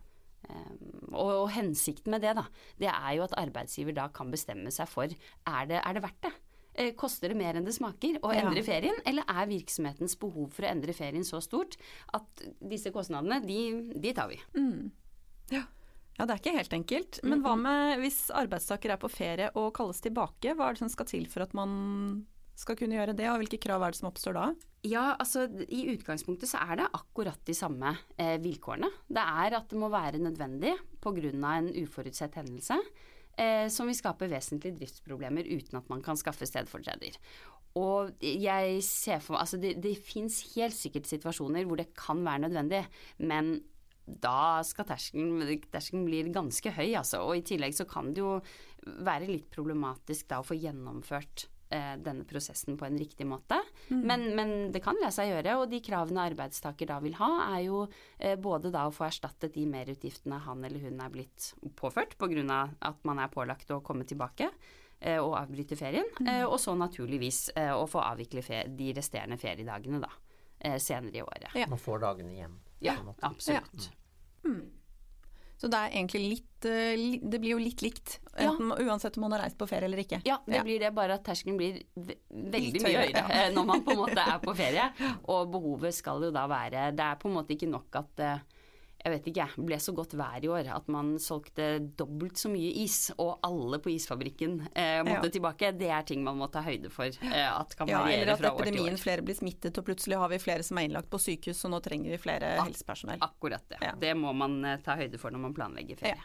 Um, 0.44 1.14
og, 1.16 1.30
og, 1.32 1.48
hensikten 1.56 2.12
med 2.12 2.22
det, 2.22 2.34
da, 2.36 2.44
det 2.78 2.90
er 2.92 3.14
jo 3.16 3.24
at 3.26 3.34
arbeidsgiver 3.40 3.96
da 3.96 4.10
kan 4.14 4.30
bestemme 4.30 4.70
seg 4.76 4.90
for 4.92 5.08
er 5.08 5.70
det, 5.70 5.80
er 5.80 5.96
det 5.96 6.04
verdt 6.04 6.28
det. 6.28 6.34
Koster 6.98 7.30
det 7.30 7.38
mer 7.38 7.58
enn 7.58 7.66
det 7.66 7.76
smaker 7.76 8.18
å 8.26 8.32
endre 8.34 8.60
ja. 8.60 8.66
ferien, 8.66 8.98
eller 9.08 9.26
er 9.30 9.50
virksomhetens 9.50 10.18
behov 10.20 10.50
for 10.56 10.66
å 10.66 10.72
endre 10.72 10.94
ferien 10.98 11.26
så 11.26 11.38
stort 11.42 11.78
at 12.18 12.46
disse 12.60 12.92
kostnadene, 12.94 13.40
de, 13.46 13.94
de 13.94 14.14
tar 14.18 14.30
vi. 14.32 14.40
Mm. 14.58 14.92
Ja. 15.54 15.64
Ja, 16.18 16.28
det 16.28 16.36
er 16.36 16.42
ikke 16.42 16.58
helt 16.60 16.76
enkelt. 16.78 17.20
Men 17.26 17.42
hva 17.42 17.56
med 17.58 18.04
hvis 18.04 18.28
arbeidstaker 18.34 18.94
er 18.94 19.02
på 19.02 19.10
ferie 19.12 19.50
og 19.58 19.72
kalles 19.78 20.04
tilbake? 20.04 20.54
Hva 20.54 20.70
er 20.70 20.78
det 20.78 20.84
som 20.84 20.92
skal 20.94 21.10
til 21.10 21.26
for 21.32 21.46
at 21.46 21.56
man 21.58 21.74
skal 22.60 22.78
kunne 22.78 23.00
gjøre 23.00 23.16
det, 23.18 23.26
og 23.32 23.40
hvilke 23.42 23.58
krav 23.62 23.82
er 23.82 23.94
det 23.94 24.00
som 24.00 24.12
oppstår 24.12 24.38
da? 24.38 24.44
Ja, 24.86 25.06
altså 25.16 25.48
I 25.72 25.88
utgangspunktet 25.96 26.52
så 26.52 26.62
er 26.62 26.82
det 26.82 26.92
akkurat 26.94 27.40
de 27.48 27.56
samme 27.58 27.96
eh, 28.20 28.36
vilkårene. 28.44 28.92
Det 29.08 29.24
er 29.24 29.58
at 29.58 29.72
det 29.72 29.80
må 29.80 29.90
være 29.90 30.22
nødvendig 30.22 30.76
pga. 31.02 31.32
en 31.32 31.72
uforutsett 31.82 32.36
hendelse 32.36 32.78
eh, 33.40 33.68
som 33.74 33.90
vil 33.90 33.98
skape 33.98 34.30
vesentlige 34.30 34.78
driftsproblemer 34.78 35.48
uten 35.50 35.80
at 35.80 35.90
man 35.90 36.04
kan 36.04 36.20
skaffe 36.20 36.46
stedfortreder. 36.46 37.18
Og 37.80 38.14
jeg 38.22 38.84
ser 38.86 39.20
for 39.24 39.34
meg, 39.34 39.48
altså 39.48 39.58
Det, 39.58 39.74
det 39.82 39.98
fins 39.98 40.44
helt 40.54 40.76
sikkert 40.78 41.10
situasjoner 41.10 41.66
hvor 41.66 41.80
det 41.80 41.94
kan 41.98 42.22
være 42.26 42.46
nødvendig, 42.46 42.84
men 43.18 43.64
da 44.06 44.62
skal 44.68 44.88
terskelen, 44.88 45.42
terskelen 45.72 46.06
bli 46.08 46.22
ganske 46.34 46.76
høy, 46.76 46.92
altså. 47.00 47.24
Og 47.28 47.40
i 47.40 47.48
tillegg 47.48 47.76
så 47.78 47.88
kan 47.90 48.12
det 48.14 48.24
jo 48.24 48.38
være 49.04 49.30
litt 49.30 49.50
problematisk 49.54 50.28
da 50.32 50.42
å 50.42 50.48
få 50.48 50.58
gjennomført 50.60 51.48
eh, 51.74 51.96
denne 52.04 52.26
prosessen 52.28 52.78
på 52.80 52.88
en 52.88 52.98
riktig 53.00 53.28
måte. 53.28 53.60
Mm. 53.90 54.02
Men, 54.02 54.26
men, 54.38 54.54
det 54.76 54.84
kan 54.84 55.00
la 55.02 55.12
seg 55.14 55.32
gjøre, 55.32 55.58
og 55.62 55.72
de 55.72 55.82
kravene 55.86 56.28
arbeidstaker 56.32 56.90
da 56.92 57.00
vil 57.04 57.18
ha, 57.20 57.32
er 57.56 57.66
jo 57.68 57.86
eh, 58.18 58.36
både 58.40 58.74
da 58.74 58.86
å 58.88 58.94
få 58.96 59.08
erstattet 59.08 59.56
de 59.56 59.66
merutgiftene 59.70 60.42
han 60.46 60.64
eller 60.68 60.84
hun 60.84 61.04
er 61.04 61.14
blitt 61.14 61.54
påført 61.80 62.18
pga. 62.20 62.62
at 62.80 63.04
man 63.08 63.20
er 63.24 63.32
pålagt 63.32 63.72
å 63.72 63.82
komme 63.86 64.08
tilbake 64.10 64.50
eh, 65.00 65.20
og 65.20 65.38
avbryte 65.40 65.80
ferien, 65.80 66.08
mm. 66.20 66.28
Eh, 66.28 66.44
og 66.46 66.60
så 66.60 66.76
naturligvis 66.76 67.50
eh, 67.56 67.72
å 67.72 67.88
få 67.90 68.04
avvikle 68.04 68.44
de 68.68 68.94
resterende 68.96 69.40
feriedagene 69.40 70.04
da, 70.04 70.12
eh, 70.60 70.78
senere 70.80 71.18
i 71.18 71.26
året. 71.26 71.52
Ja. 71.56 71.72
Man 71.72 71.82
får 71.82 72.04
dagene 72.06 72.36
igjen. 72.36 72.60
Ja, 72.84 72.96
absolutt. 73.22 73.90
Ja. 73.90 74.50
Mm. 74.50 74.64
Så 75.64 75.70
det 75.72 75.80
er 75.80 75.94
egentlig 75.96 76.22
litt 76.26 76.66
eh, 76.68 77.04
Det 77.24 77.40
blir 77.40 77.54
jo 77.54 77.60
litt 77.62 77.80
likt, 77.86 78.18
enten, 78.36 78.74
ja. 78.74 78.84
uansett 78.84 79.16
om 79.16 79.24
man 79.24 79.36
har 79.38 79.46
reist 79.46 79.56
på 79.60 79.68
ferie 79.70 79.88
eller 79.88 80.02
ikke. 80.02 80.20
Ja, 80.28 80.42
det 80.44 80.58
ja. 80.58 80.64
blir 80.66 80.82
det, 80.82 80.90
bare 80.96 81.16
at 81.16 81.24
terskelen 81.24 81.56
blir 81.60 81.78
veldig 81.96 82.82
mye 82.84 82.98
høyere 82.98 83.22
ja. 83.22 83.28
Eh, 83.38 83.52
når 83.56 83.70
man 83.70 83.86
på 83.86 83.94
en 83.94 84.02
måte 84.02 84.26
er 84.26 84.42
på 84.44 84.56
ferie. 84.60 84.90
Og 85.32 85.54
behovet 85.54 85.96
skal 85.96 86.28
jo 86.28 86.34
da 86.36 86.44
være 86.52 86.90
Det 86.98 87.06
er 87.06 87.22
på 87.22 87.32
en 87.32 87.38
måte 87.38 87.56
ikke 87.56 87.72
nok 87.72 88.02
at 88.02 88.24
uh, 88.28 88.53
jeg 89.04 89.12
vet 89.12 89.26
ikke, 89.34 89.46
ble 89.68 89.78
så 89.84 89.92
godt 89.96 90.14
vær 90.16 90.46
i 90.46 90.48
år 90.48 90.70
at 90.72 90.86
man 90.92 91.16
solgte 91.20 91.66
dobbelt 92.00 92.40
så 92.40 92.48
mye 92.52 92.70
is, 92.86 93.10
og 93.20 93.44
alle 93.44 93.80
på 93.84 93.92
isfabrikken 93.92 94.62
eh, 94.72 95.02
måtte 95.04 95.28
ja. 95.28 95.34
tilbake. 95.36 95.72
Det 95.76 95.90
er 95.92 96.06
ting 96.08 96.24
man 96.24 96.40
må 96.40 96.48
ta 96.54 96.64
høyde 96.64 96.92
for 96.94 97.12
eh, 97.12 97.50
at 97.50 97.76
kan 97.76 97.90
variere 97.92 98.32
ja, 98.32 98.38
fra 98.40 98.54
år 98.54 98.62
til 98.62 98.64
år. 98.64 98.70
Eller 98.70 98.70
at 98.70 98.70
epidemien 98.70 99.02
flere 99.02 99.26
blir 99.28 99.36
smittet, 99.36 99.76
og 99.80 99.90
plutselig 99.90 100.22
har 100.22 100.32
vi 100.32 100.40
flere 100.44 100.64
som 100.64 100.80
er 100.80 100.88
innlagt 100.88 101.12
på 101.12 101.20
sykehus, 101.20 101.66
og 101.68 101.76
nå 101.76 101.82
trenger 101.84 102.16
vi 102.16 102.22
flere 102.24 102.54
Ak 102.62 102.70
helsepersonell. 102.70 103.20
Akkurat 103.28 103.68
det. 103.74 103.82
Ja. 103.84 103.92
Det 104.00 104.16
må 104.20 104.32
man 104.40 104.62
eh, 104.70 104.80
ta 104.86 104.96
høyde 105.00 105.20
for 105.20 105.36
når 105.36 105.50
man 105.50 105.58
planlegger 105.60 106.00
ferie. 106.00 106.24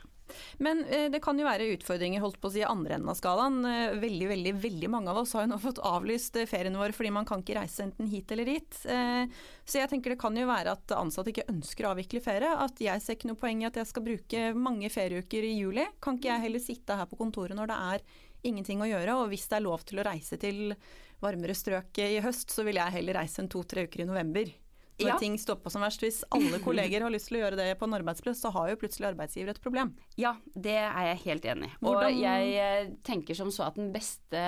Men 0.65 0.85
eh, 0.85 1.07
det 1.13 1.21
kan 1.25 1.39
jo 1.39 1.47
være 1.47 1.71
utfordringer 1.75 2.23
holdt 2.23 2.41
på 2.43 2.51
å 2.51 2.55
si 2.55 2.65
andre 2.67 2.97
enden 2.97 3.11
av 3.13 3.19
skalaen. 3.19 3.59
Eh, 3.65 3.97
veldig, 4.01 4.29
veldig, 4.33 4.55
veldig 4.63 4.91
mange 4.93 5.13
av 5.13 5.23
oss 5.23 5.35
har 5.37 5.47
jo 5.47 5.53
nå 5.53 5.61
fått 5.67 5.81
avlyst 5.87 6.39
eh, 6.41 6.49
ferien 6.51 6.79
vår 6.79 6.95
fordi 6.97 7.13
man 7.15 7.29
kan 7.29 7.45
ikke 7.45 7.59
reise 7.61 7.87
enten 7.87 8.11
hit 8.11 8.33
eller 8.35 8.49
dit. 8.49 8.79
Så 8.79 9.81
jeg 9.81 9.91
tenker 9.91 10.15
det 10.15 10.21
kan 10.21 10.37
jo 10.37 10.47
være 10.49 10.75
at 10.77 10.95
ansatte 10.97 11.33
ikke 11.33 11.49
ønsker 11.53 11.87
å 11.87 11.93
avvikle 11.95 12.23
ferie. 12.25 12.55
At 12.65 12.81
jeg 12.83 13.05
ser 13.05 13.19
ikke 13.19 13.33
noe 13.33 13.41
poeng 13.41 13.65
i 13.65 13.69
at 13.69 13.81
jeg 13.81 13.91
skal 13.91 14.07
bruke 14.07 14.47
mange 14.57 14.91
ferieuker 14.93 15.45
i 15.45 15.57
juli. 15.59 15.85
Kan 16.05 16.19
ikke 16.19 16.33
jeg 16.33 16.47
heller 16.47 16.65
sitte 16.65 16.97
her 16.99 17.11
på 17.11 17.19
kontoret 17.21 17.59
når 17.59 17.73
det 17.73 17.83
er 17.93 18.09
ingenting 18.49 18.81
å 18.83 18.87
gjøre, 18.87 19.19
og 19.19 19.33
hvis 19.33 19.49
det 19.51 19.59
er 19.59 19.67
lov 19.67 19.83
til 19.87 19.99
å 19.99 20.07
reise 20.07 20.39
til 20.39 20.77
varmere 21.19 21.57
strøk 21.59 21.99
i 22.05 22.21
høst, 22.23 22.55
så 22.55 22.63
vil 22.67 22.79
jeg 22.79 22.95
heller 23.01 23.19
reise 23.19 23.43
en 23.43 23.51
to-tre 23.51 23.89
uker 23.89 24.05
i 24.05 24.07
november 24.09 24.53
når 24.99 25.13
ja. 25.13 25.17
ting 25.21 25.39
på 25.39 25.73
som 25.73 25.85
verst. 25.85 26.03
Hvis 26.03 26.21
alle 26.35 26.61
kolleger 26.67 27.05
har 27.07 27.15
lyst 27.15 27.31
til 27.31 27.39
å 27.39 27.45
gjøre 27.45 27.61
det 27.61 27.71
på 27.79 27.89
en 27.89 27.97
arbeidsplass, 28.01 28.43
så 28.43 28.53
har 28.55 28.73
jo 28.73 28.81
plutselig 28.81 29.13
arbeidsgiver 29.13 29.55
et 29.55 29.63
problem. 29.63 29.95
Ja, 30.21 30.37
det 30.55 30.79
er 30.83 31.11
jeg 31.13 31.25
helt 31.25 31.49
enig 31.55 31.73
i. 31.73 31.75
Og 31.87 32.05
jeg 32.19 32.55
eh, 32.59 32.93
tenker 33.07 33.39
som 33.39 33.53
så 33.55 33.69
at 33.69 33.79
den 33.79 33.93
beste 33.95 34.45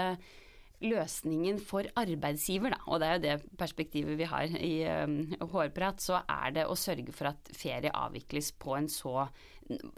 løsningen 0.81 1.61
for 1.63 1.89
arbeidsgiver, 2.01 2.75
da, 2.75 2.81
og 2.89 3.01
det 3.03 3.09
er 3.09 3.17
jo 3.17 3.25
det 3.27 3.57
perspektivet 3.61 4.19
vi 4.21 4.29
har 4.29 4.57
i 4.57 4.75
um, 5.05 5.17
Hårprat, 5.53 6.01
så 6.03 6.23
er 6.25 6.57
det 6.57 6.67
å 6.69 6.79
sørge 6.79 7.13
for 7.17 7.33
at 7.33 7.53
ferie 7.57 7.93
avvikles 7.93 8.55
på 8.61 8.77
en 8.79 8.89
så 8.91 9.29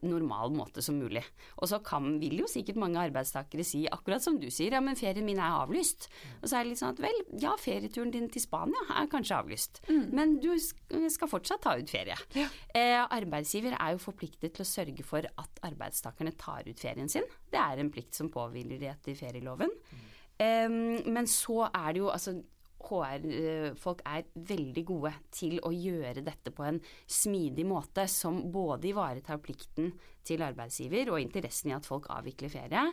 normal 0.04 0.52
måte 0.54 0.82
som 0.84 0.98
mulig. 1.00 1.22
Og 1.60 1.70
så 1.70 1.78
kan, 1.84 2.16
vil 2.20 2.42
jo 2.42 2.48
sikkert 2.50 2.80
mange 2.80 3.00
arbeidstakere 3.00 3.64
si, 3.66 3.84
akkurat 3.90 4.24
som 4.24 4.38
du 4.40 4.48
sier, 4.52 4.74
ja 4.76 4.82
men 4.84 4.98
ferien 4.98 5.26
min 5.26 5.40
er 5.40 5.58
avlyst. 5.62 6.08
Og 6.40 6.48
så 6.48 6.58
er 6.58 6.64
det 6.64 6.72
litt 6.72 6.82
sånn 6.82 6.94
at 6.94 7.02
vel, 7.02 7.20
ja 7.42 7.54
ferieturen 7.60 8.12
din 8.14 8.28
til 8.32 8.44
Spania 8.44 8.82
er 8.98 9.10
kanskje 9.12 9.38
avlyst, 9.38 9.82
mm. 9.88 10.04
men 10.12 10.36
du 10.42 10.50
skal 10.60 11.30
fortsatt 11.30 11.64
ta 11.64 11.76
ut 11.78 11.92
ferie. 11.92 12.16
Ja. 12.36 12.48
Eh, 12.76 12.98
arbeidsgiver 13.02 13.76
er 13.78 13.96
jo 13.96 14.02
forpliktet 14.02 14.56
til 14.56 14.66
å 14.66 14.68
sørge 14.68 15.06
for 15.06 15.26
at 15.26 15.62
arbeidstakerne 15.64 16.34
tar 16.40 16.68
ut 16.68 16.82
ferien 16.82 17.10
sin. 17.12 17.26
Det 17.52 17.60
er 17.60 17.80
en 17.80 17.92
plikt 17.92 18.18
som 18.18 18.32
påhviler 18.32 18.82
etter 18.92 19.16
ferieloven. 19.18 19.72
Mm. 19.72 20.08
Men 20.42 21.28
så 21.30 21.68
er 21.68 21.92
det 21.92 22.00
jo 22.02 22.08
altså 22.12 22.34
HR-folk 22.82 24.02
er 24.08 24.26
veldig 24.48 24.84
gode 24.86 25.12
til 25.34 25.58
å 25.64 25.72
gjøre 25.74 26.24
dette 26.24 26.52
på 26.54 26.64
en 26.66 26.80
smidig 27.06 27.64
måte 27.68 28.06
som 28.10 28.40
både 28.52 28.90
ivaretar 28.90 29.40
plikten 29.42 29.92
til 30.26 30.42
arbeidsgiver 30.46 31.12
og 31.12 31.20
interessen 31.22 31.72
i 31.72 31.76
at 31.76 31.86
folk 31.86 32.08
avvikler 32.14 32.52
ferie, 32.52 32.84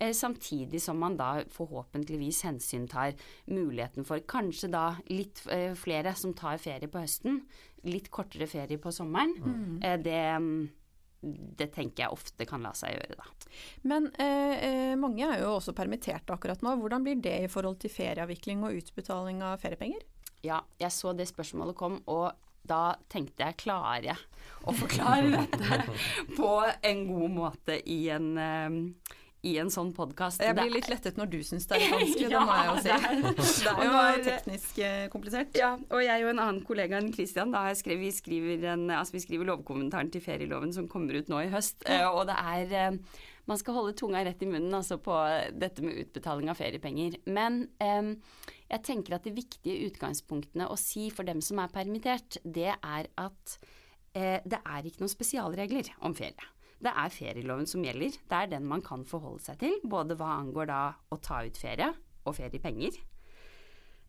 eh, 0.00 0.14
samtidig 0.16 0.80
som 0.80 1.00
man 1.00 1.18
da 1.18 1.44
forhåpentligvis 1.52 2.42
hensyntar 2.48 3.16
muligheten 3.52 4.08
for 4.08 4.24
kanskje 4.24 4.72
da 4.72 4.86
litt 5.12 5.44
eh, 5.52 5.74
flere 5.76 6.14
som 6.16 6.34
tar 6.36 6.60
ferie 6.62 6.88
på 6.88 7.02
høsten, 7.04 7.42
litt 7.88 8.08
kortere 8.10 8.48
ferie 8.50 8.80
på 8.80 8.92
sommeren. 8.94 9.36
Mm. 9.38 9.82
Eh, 9.84 9.98
det 10.00 10.22
det 11.20 11.70
tenker 11.74 12.04
jeg 12.04 12.14
ofte 12.14 12.46
kan 12.46 12.62
la 12.62 12.70
seg 12.78 12.94
gjøre, 12.94 13.16
da. 13.18 13.54
Men 13.90 14.10
eh, 14.22 14.54
eh, 14.68 14.94
mange 15.00 15.26
er 15.26 15.42
jo 15.42 15.56
også 15.56 15.74
permitterte 15.76 16.34
akkurat 16.34 16.62
nå. 16.62 16.76
Hvordan 16.78 17.06
blir 17.06 17.18
det 17.22 17.34
i 17.44 17.50
forhold 17.50 17.80
til 17.82 17.92
ferieavvikling 17.92 18.62
og 18.66 18.78
utbetaling 18.78 19.42
av 19.42 19.58
feriepenger? 19.62 20.04
Ja, 20.46 20.62
jeg 20.78 20.94
så 20.94 21.12
det 21.18 21.26
spørsmålet 21.30 21.78
kom, 21.78 21.98
og 22.06 22.30
da 22.68 22.98
tenkte 23.10 23.46
jeg 23.46 23.58
klarer 23.64 24.10
jeg 24.12 24.18
å 24.68 24.74
forklare 24.76 25.30
dette 25.32 25.80
på 26.38 26.52
en 26.86 27.04
god 27.08 27.34
måte 27.34 27.78
i 27.88 28.00
en 28.14 28.30
eh, 28.38 29.16
i 29.46 29.54
en 29.62 29.70
sånn 29.70 29.92
podkast. 29.94 30.42
Jeg 30.42 30.56
blir 30.58 30.72
litt 30.72 30.88
lettet 30.90 31.18
når 31.18 31.30
du 31.30 31.38
syns 31.46 31.68
det 31.70 31.78
er 31.78 31.92
vanskelig, 31.92 32.26
ja, 32.26 32.30
det 32.34 32.42
må 32.48 32.56
jeg 32.56 32.68
jo 32.68 32.74
si. 32.82 32.90
Det 33.62 33.70
er, 33.70 33.84
jo 34.18 34.26
teknisk 34.26 34.82
eh, 34.82 35.04
komplisert. 35.12 35.58
Ja, 35.58 35.70
og 35.78 36.02
jeg 36.02 36.26
og 36.26 36.32
en 36.32 36.42
annen 36.42 36.60
kollega 36.66 36.98
enn 36.98 37.12
Christian, 37.14 37.54
da 37.54 37.62
skrev, 37.78 38.02
vi, 38.02 38.10
skriver 38.14 38.66
en, 38.74 38.88
altså 38.90 39.14
vi 39.14 39.22
skriver 39.22 39.50
lovkommentaren 39.52 40.10
til 40.14 40.24
ferieloven 40.24 40.74
som 40.74 40.90
kommer 40.90 41.20
ut 41.20 41.30
nå 41.30 41.44
i 41.44 41.52
høst. 41.52 41.86
Eh, 41.86 42.04
og 42.08 42.26
det 42.30 42.38
er 42.38 42.76
eh, 42.80 43.18
Man 43.48 43.60
skal 43.60 43.78
holde 43.78 43.94
tunga 43.96 44.24
rett 44.26 44.42
i 44.44 44.50
munnen 44.50 44.74
altså 44.76 44.98
på 45.00 45.14
dette 45.56 45.80
med 45.86 46.02
utbetaling 46.02 46.50
av 46.52 46.58
feriepenger. 46.58 47.14
Men 47.32 47.62
jeg 47.80 48.82
tenker 48.84 49.16
at 49.16 49.24
de 49.24 49.32
viktige 49.32 49.86
utgangspunktene 49.86 50.66
å 50.68 50.76
si 50.76 51.06
for 51.08 51.24
dem 51.24 51.40
som 51.40 51.62
er 51.62 51.72
permittert, 51.72 52.36
det 52.44 52.74
er 52.76 53.08
at 53.16 53.56
det 54.12 54.60
er 54.60 54.84
ikke 54.84 55.00
noen 55.00 55.14
spesialregler 55.14 55.88
om 56.04 56.12
ferie. 56.18 56.44
Det 56.78 56.90
er 56.94 57.10
ferieloven 57.10 57.66
som 57.66 57.82
gjelder. 57.82 58.18
Det 58.30 58.40
er 58.40 58.50
den 58.52 58.66
man 58.70 58.82
kan 58.86 59.04
forholde 59.06 59.42
seg 59.42 59.58
til, 59.62 59.78
både 59.82 60.16
hva 60.18 60.36
angår 60.38 60.70
da 60.70 60.82
å 61.10 61.18
ta 61.22 61.42
ut 61.46 61.58
ferie 61.58 61.90
og 62.24 62.36
feriepenger. 62.38 62.98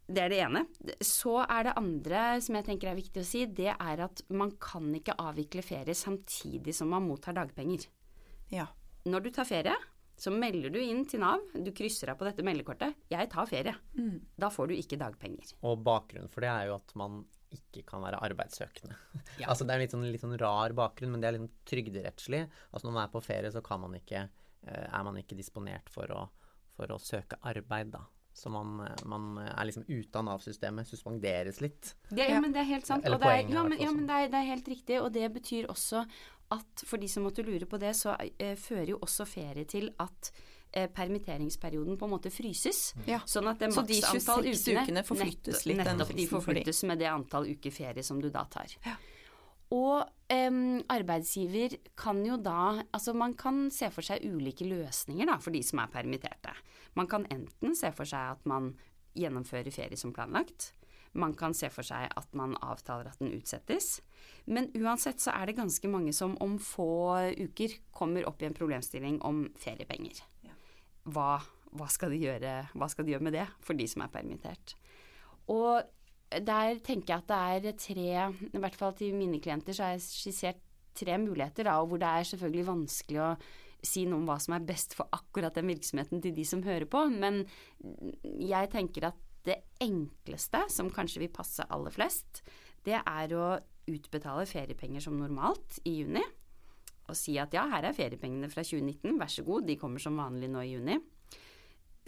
Det 0.10 0.22
er 0.24 0.34
det 0.34 0.40
ene. 0.42 0.64
Så 1.06 1.36
er 1.44 1.68
det 1.68 1.78
andre 1.78 2.24
som 2.42 2.58
jeg 2.58 2.66
tenker 2.66 2.90
er 2.90 2.98
viktig 2.98 3.22
å 3.22 3.28
si, 3.30 3.44
det 3.46 3.72
er 3.76 4.04
at 4.06 4.24
man 4.34 4.56
kan 4.62 4.90
ikke 4.98 5.18
avvikle 5.22 5.66
ferie 5.66 5.98
samtidig 5.98 6.74
som 6.78 6.90
man 6.94 7.06
mottar 7.06 7.38
dagpenger. 7.38 7.86
Ja. 8.54 8.66
Når 9.10 9.26
du 9.26 9.32
tar 9.34 9.48
ferie, 9.50 9.76
så 10.20 10.34
melder 10.34 10.74
du 10.74 10.80
inn 10.82 11.06
til 11.08 11.22
Nav, 11.24 11.46
du 11.54 11.70
krysser 11.76 12.12
av 12.12 12.18
på 12.20 12.26
dette 12.28 12.44
meldekortet 12.44 12.96
'jeg 13.10 13.30
tar 13.32 13.46
ferie'. 13.48 13.78
Mm. 13.96 14.20
Da 14.38 14.50
får 14.50 14.68
du 14.68 14.74
ikke 14.76 15.00
dagpenger. 15.00 15.54
Og 15.64 15.84
bakgrunnen 15.84 16.30
for 16.30 16.42
det 16.42 16.50
er 16.50 16.66
jo 16.68 16.76
at 16.76 16.96
man 16.96 17.24
ikke 17.56 17.84
kan 17.88 18.04
være 18.04 18.20
arbeidssøkende. 18.26 18.98
Ja. 19.40 19.48
altså 19.52 19.66
Det 19.66 19.74
er 19.74 19.80
en 19.80 19.84
litt 19.86 19.96
sånn, 19.96 20.06
litt 20.14 20.24
sånn, 20.26 20.38
rar 20.42 20.76
bakgrunn, 20.78 21.14
men 21.16 21.24
det 21.24 21.30
er 21.30 21.38
litt 21.38 21.58
trygderettslig. 21.70 22.46
Altså 22.70 22.88
Når 22.88 22.96
man 22.96 23.04
er 23.06 23.16
på 23.16 23.24
ferie, 23.26 23.52
så 23.54 23.64
man 23.82 23.98
ikke, 23.98 24.28
eh, 24.68 24.86
er 24.86 25.04
man 25.08 25.20
ikke 25.22 25.38
disponert 25.40 25.92
for 25.94 26.12
å, 26.14 26.24
for 26.78 26.96
å 26.96 27.02
søke 27.02 27.42
arbeid, 27.50 27.94
da. 27.98 28.06
Så 28.40 28.50
man, 28.50 28.78
man, 29.10 29.24
er 29.42 29.66
liksom 29.68 29.84
ute 29.90 30.20
av 30.20 30.24
Nav-systemet, 30.28 30.88
suspenderes 30.88 31.60
litt. 31.64 31.96
Det, 32.08 32.24
ja, 32.30 32.40
men 32.40 32.54
det 32.56 32.62
er 32.62 32.70
helt 32.70 32.88
sant. 32.88 33.04
Eller, 33.04 33.20
poenget, 33.20 33.52
ja, 33.52 33.64
men, 33.68 33.82
ja, 33.82 33.90
men 33.92 34.06
det, 34.08 34.20
er, 34.20 34.30
det, 34.32 34.40
er, 34.40 34.52
helt 34.54 34.70
riktig. 34.72 35.00
Og 35.04 35.10
det 35.16 35.26
betyr 35.36 35.68
også 35.74 36.06
at 36.56 36.86
for 36.88 37.02
de 37.02 37.10
som 37.12 37.26
måtte 37.28 37.44
lure 37.46 37.68
på 37.70 37.80
det, 37.82 37.92
så 37.98 38.16
eh, 38.22 38.56
fører 38.58 38.94
jo 38.94 39.02
også 39.06 39.28
ferie 39.30 39.68
til 39.70 39.92
at 40.00 40.32
eh, 40.72 40.90
permitteringsperioden 40.94 41.98
på 41.98 42.08
en 42.08 42.14
måte 42.14 42.32
fryses. 42.34 42.94
Ja. 43.10 43.22
Sånn 43.26 43.50
at 43.52 43.62
det 43.62 43.72
så 43.76 43.84
de 43.88 44.00
26 44.02 44.68
ukene, 44.68 44.84
ukene 44.84 45.06
forflyttes 45.08 45.66
litt? 45.70 45.82
Nettopp, 45.82 46.16
de 46.18 46.28
forflyttes 46.30 46.84
med 46.90 47.02
det 47.02 47.10
antall 47.12 47.50
uker 47.50 47.74
ferie 47.74 48.06
som 48.06 48.22
du 48.22 48.30
da 48.34 48.46
tar. 48.52 48.76
Ja. 48.86 48.98
Og 49.76 50.02
um, 50.02 50.80
arbeidsgiver 50.90 51.76
kan 52.00 52.24
jo 52.26 52.40
da 52.42 52.82
Altså 52.90 53.14
man 53.14 53.36
kan 53.38 53.68
se 53.74 53.92
for 53.94 54.02
seg 54.06 54.26
ulike 54.26 54.66
løsninger 54.66 55.30
da, 55.30 55.38
for 55.42 55.54
de 55.54 55.62
som 55.66 55.84
er 55.84 55.92
permitterte. 55.94 56.56
Man 56.98 57.10
kan 57.10 57.28
enten 57.30 57.78
se 57.78 57.92
for 57.94 58.10
seg 58.10 58.34
at 58.34 58.50
man 58.50 58.74
gjennomfører 59.20 59.74
ferie 59.74 59.98
som 60.00 60.14
planlagt. 60.16 60.72
Man 61.18 61.34
kan 61.38 61.56
se 61.58 61.70
for 61.74 61.86
seg 61.86 62.10
at 62.18 62.36
man 62.38 62.56
avtaler 62.62 63.10
at 63.10 63.22
den 63.22 63.34
utsettes. 63.38 64.00
Men 64.50 64.70
uansett 64.78 65.22
så 65.22 65.34
er 65.34 65.50
det 65.50 65.58
ganske 65.58 65.90
mange 65.90 66.14
som 66.14 66.36
om 66.42 66.58
få 66.62 66.90
uker 67.38 67.80
kommer 67.94 68.26
opp 68.30 68.42
i 68.42 68.50
en 68.50 68.58
problemstilling 68.58 69.22
om 69.26 69.48
feriepenger 69.58 70.22
hva, 71.14 71.40
hva, 71.76 71.88
skal 71.92 72.16
gjøre, 72.18 72.56
hva, 72.74 72.90
skal 72.92 73.06
de 73.06 73.16
gjøre, 73.16 73.26
med 73.28 73.38
det 73.38 73.48
for 73.66 73.78
de 73.78 73.88
som 73.90 74.04
er 74.06 74.14
permittert. 74.14 74.76
Og 75.50 75.82
der 76.30 76.82
tenker 76.86 77.16
jeg 77.16 77.24
at 77.24 77.64
det 77.64 77.72
er 77.72 77.80
tre, 77.82 78.10
i 78.54 78.62
hvert 78.62 78.78
fall 78.78 78.94
til 78.98 79.16
mine 79.18 79.42
klienter, 79.42 79.74
så 79.74 79.88
har 79.88 79.98
jeg 79.98 80.06
skissert 80.06 80.62
tre 81.00 81.18
muligheter, 81.22 81.66
da, 81.66 81.80
og 81.80 81.90
hvor 81.92 82.02
det 82.02 82.10
er 82.10 82.28
selvfølgelig 82.28 82.68
vanskelig 82.68 83.22
å 83.24 83.32
si 83.86 84.04
noe 84.06 84.20
om 84.20 84.28
hva 84.28 84.36
som 84.44 84.58
er 84.58 84.68
best 84.68 84.94
for 84.98 85.08
akkurat 85.16 85.56
den 85.56 85.70
virksomheten 85.72 86.22
til 86.24 86.34
de 86.36 86.44
som 86.46 86.64
hører 86.66 86.86
på, 86.92 87.06
men 87.14 87.46
jeg 88.44 88.72
tenker 88.74 89.08
at 89.10 89.26
det 89.48 89.62
enkleste, 89.82 90.66
som 90.70 90.92
kanskje 90.94 91.24
vil 91.24 91.32
passe 91.34 91.64
aller 91.72 91.94
flest, 91.96 92.44
det 92.86 93.00
er 93.00 93.36
å 93.38 93.54
utbetale 93.90 94.46
feriepenger 94.50 95.02
som 95.02 95.18
normalt 95.18 95.80
i 95.88 95.96
juni 96.02 96.24
og 97.10 97.18
si 97.18 97.38
at 97.42 97.54
ja, 97.56 97.66
her 97.72 97.90
er 97.90 97.96
feriepengene 97.98 98.50
fra 98.52 98.64
2019, 98.66 99.18
vær 99.20 99.32
så 99.34 99.46
god, 99.48 99.66
de 99.68 99.78
kommer 99.82 100.04
som 100.04 100.20
vanlig 100.20 100.52
nå 100.52 100.62
i 100.66 100.76
juni. 100.76 101.00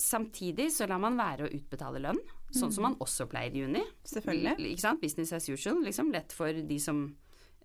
Samtidig 0.01 0.72
så 0.74 0.88
lar 0.89 1.01
man 1.01 1.17
være 1.20 1.46
å 1.46 1.51
utbetale 1.53 2.01
lønn, 2.01 2.22
sånn 2.50 2.72
mm. 2.72 2.75
som 2.75 2.86
man 2.88 2.98
også 3.03 3.27
pleier 3.29 3.53
i 3.53 3.65
juni. 3.65 3.84
Selvfølgelig. 4.08 4.72
Ikke 4.72 4.84
sant? 4.86 5.01
Business 5.03 5.34
as 5.38 5.50
usual, 5.51 5.84
liksom. 5.86 6.10
Lett 6.13 6.34
for 6.34 6.55
de 6.55 6.79
som 6.81 7.03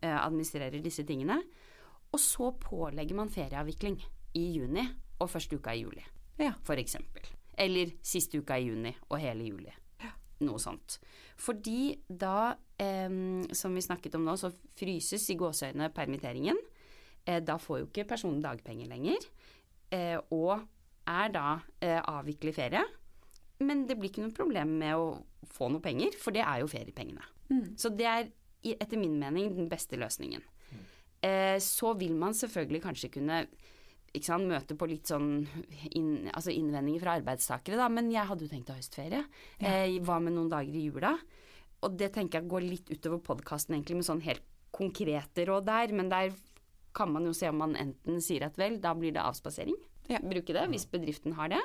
eh, 0.03 0.19
administrerer 0.19 0.83
disse 0.85 1.07
tingene. 1.09 1.39
Og 2.13 2.21
så 2.23 2.51
pålegger 2.61 3.17
man 3.19 3.33
ferieavvikling 3.33 3.99
i 4.37 4.45
juni 4.59 4.85
og 5.21 5.31
første 5.33 5.57
uka 5.57 5.73
i 5.73 5.83
juli, 5.87 6.05
ja. 6.43 6.53
for 6.65 6.79
eksempel. 6.81 7.25
Eller 7.57 7.95
siste 8.05 8.39
uka 8.43 8.59
i 8.61 8.69
juni 8.69 8.93
og 9.09 9.19
hele 9.23 9.49
juli. 9.49 9.73
Ja. 10.03 10.13
Noe 10.45 10.61
sånt. 10.61 10.99
Fordi 11.41 11.95
da, 12.09 12.53
eh, 12.77 13.09
som 13.57 13.77
vi 13.77 13.85
snakket 13.85 14.19
om 14.19 14.29
nå, 14.29 14.37
så 14.37 14.53
fryses 14.77 15.25
i 15.33 15.39
gåseøynene 15.41 15.93
permitteringen. 15.97 16.61
Eh, 17.27 17.43
da 17.43 17.59
får 17.59 17.83
jo 17.83 17.89
ikke 17.91 18.07
personen 18.15 18.43
dagpenger 18.45 18.89
lenger, 18.91 19.29
eh, 19.95 20.17
og 20.31 20.63
er 21.07 21.33
da 21.35 21.47
eh, 21.83 22.01
avvikler 22.01 22.55
ferie. 22.55 22.83
Men 23.67 23.87
det 23.89 23.97
blir 23.99 24.13
ikke 24.13 24.25
noe 24.25 24.37
problem 24.37 24.77
med 24.81 24.99
å 24.99 25.07
få 25.53 25.71
noe 25.73 25.83
penger, 25.83 26.17
for 26.21 26.35
det 26.35 26.45
er 26.45 26.61
jo 26.63 26.71
feriepengene. 26.71 27.25
Mm. 27.51 27.65
Så 27.79 27.91
det 27.95 28.09
er 28.11 28.29
etter 28.67 28.99
min 28.99 29.15
mening 29.19 29.55
den 29.55 29.71
beste 29.71 29.99
løsningen. 29.99 30.43
Mm. 30.67 31.61
så 31.63 31.93
vil 31.97 32.13
man 32.19 32.35
selvfølgelig 32.35 32.81
kanskje 32.83 33.09
kunne 33.15 33.39
sant, 34.25 34.47
møte 34.49 34.77
på 34.79 34.89
litt 34.89 35.11
sånn 35.11 35.47
inn, 35.97 36.29
altså 36.33 36.53
innvendinger 36.55 37.03
fra 37.03 37.17
arbeidstakere, 37.19 37.79
da. 37.81 37.89
Men 37.93 38.11
jeg 38.13 38.29
hadde 38.29 38.47
jo 38.47 38.53
tenkt 38.53 38.71
å 38.71 38.77
ha 38.77 38.81
høstferie. 38.81 39.23
Ja. 39.61 39.73
Eh, 39.85 39.97
hva 40.05 40.19
med 40.23 40.37
noen 40.37 40.51
dager 40.53 40.75
i 40.75 40.87
jula? 40.87 41.15
Og 41.85 41.97
det 41.99 42.13
tenker 42.15 42.41
jeg 42.41 42.51
går 42.51 42.67
litt 42.67 42.93
utover 42.93 43.21
podkasten 43.25 43.77
egentlig 43.77 44.01
med 44.01 44.09
sånn 44.09 44.25
helt 44.25 44.45
konkrete 44.77 45.47
råd 45.49 45.67
der, 45.69 45.93
men 45.97 46.11
der 46.13 46.33
kan 46.97 47.13
man 47.13 47.29
jo 47.29 47.35
se 47.37 47.51
om 47.53 47.61
man 47.61 47.77
enten 47.79 48.23
sier 48.25 48.47
at 48.49 48.57
vel, 48.61 48.81
da 48.83 48.95
blir 48.97 49.15
det 49.15 49.25
avspasering. 49.25 49.77
Ja. 50.11 50.23
Bruke 50.23 50.55
det 50.55 50.65
hvis 50.73 50.87
bedriften 50.91 51.37
har 51.37 51.53
det. 51.53 51.63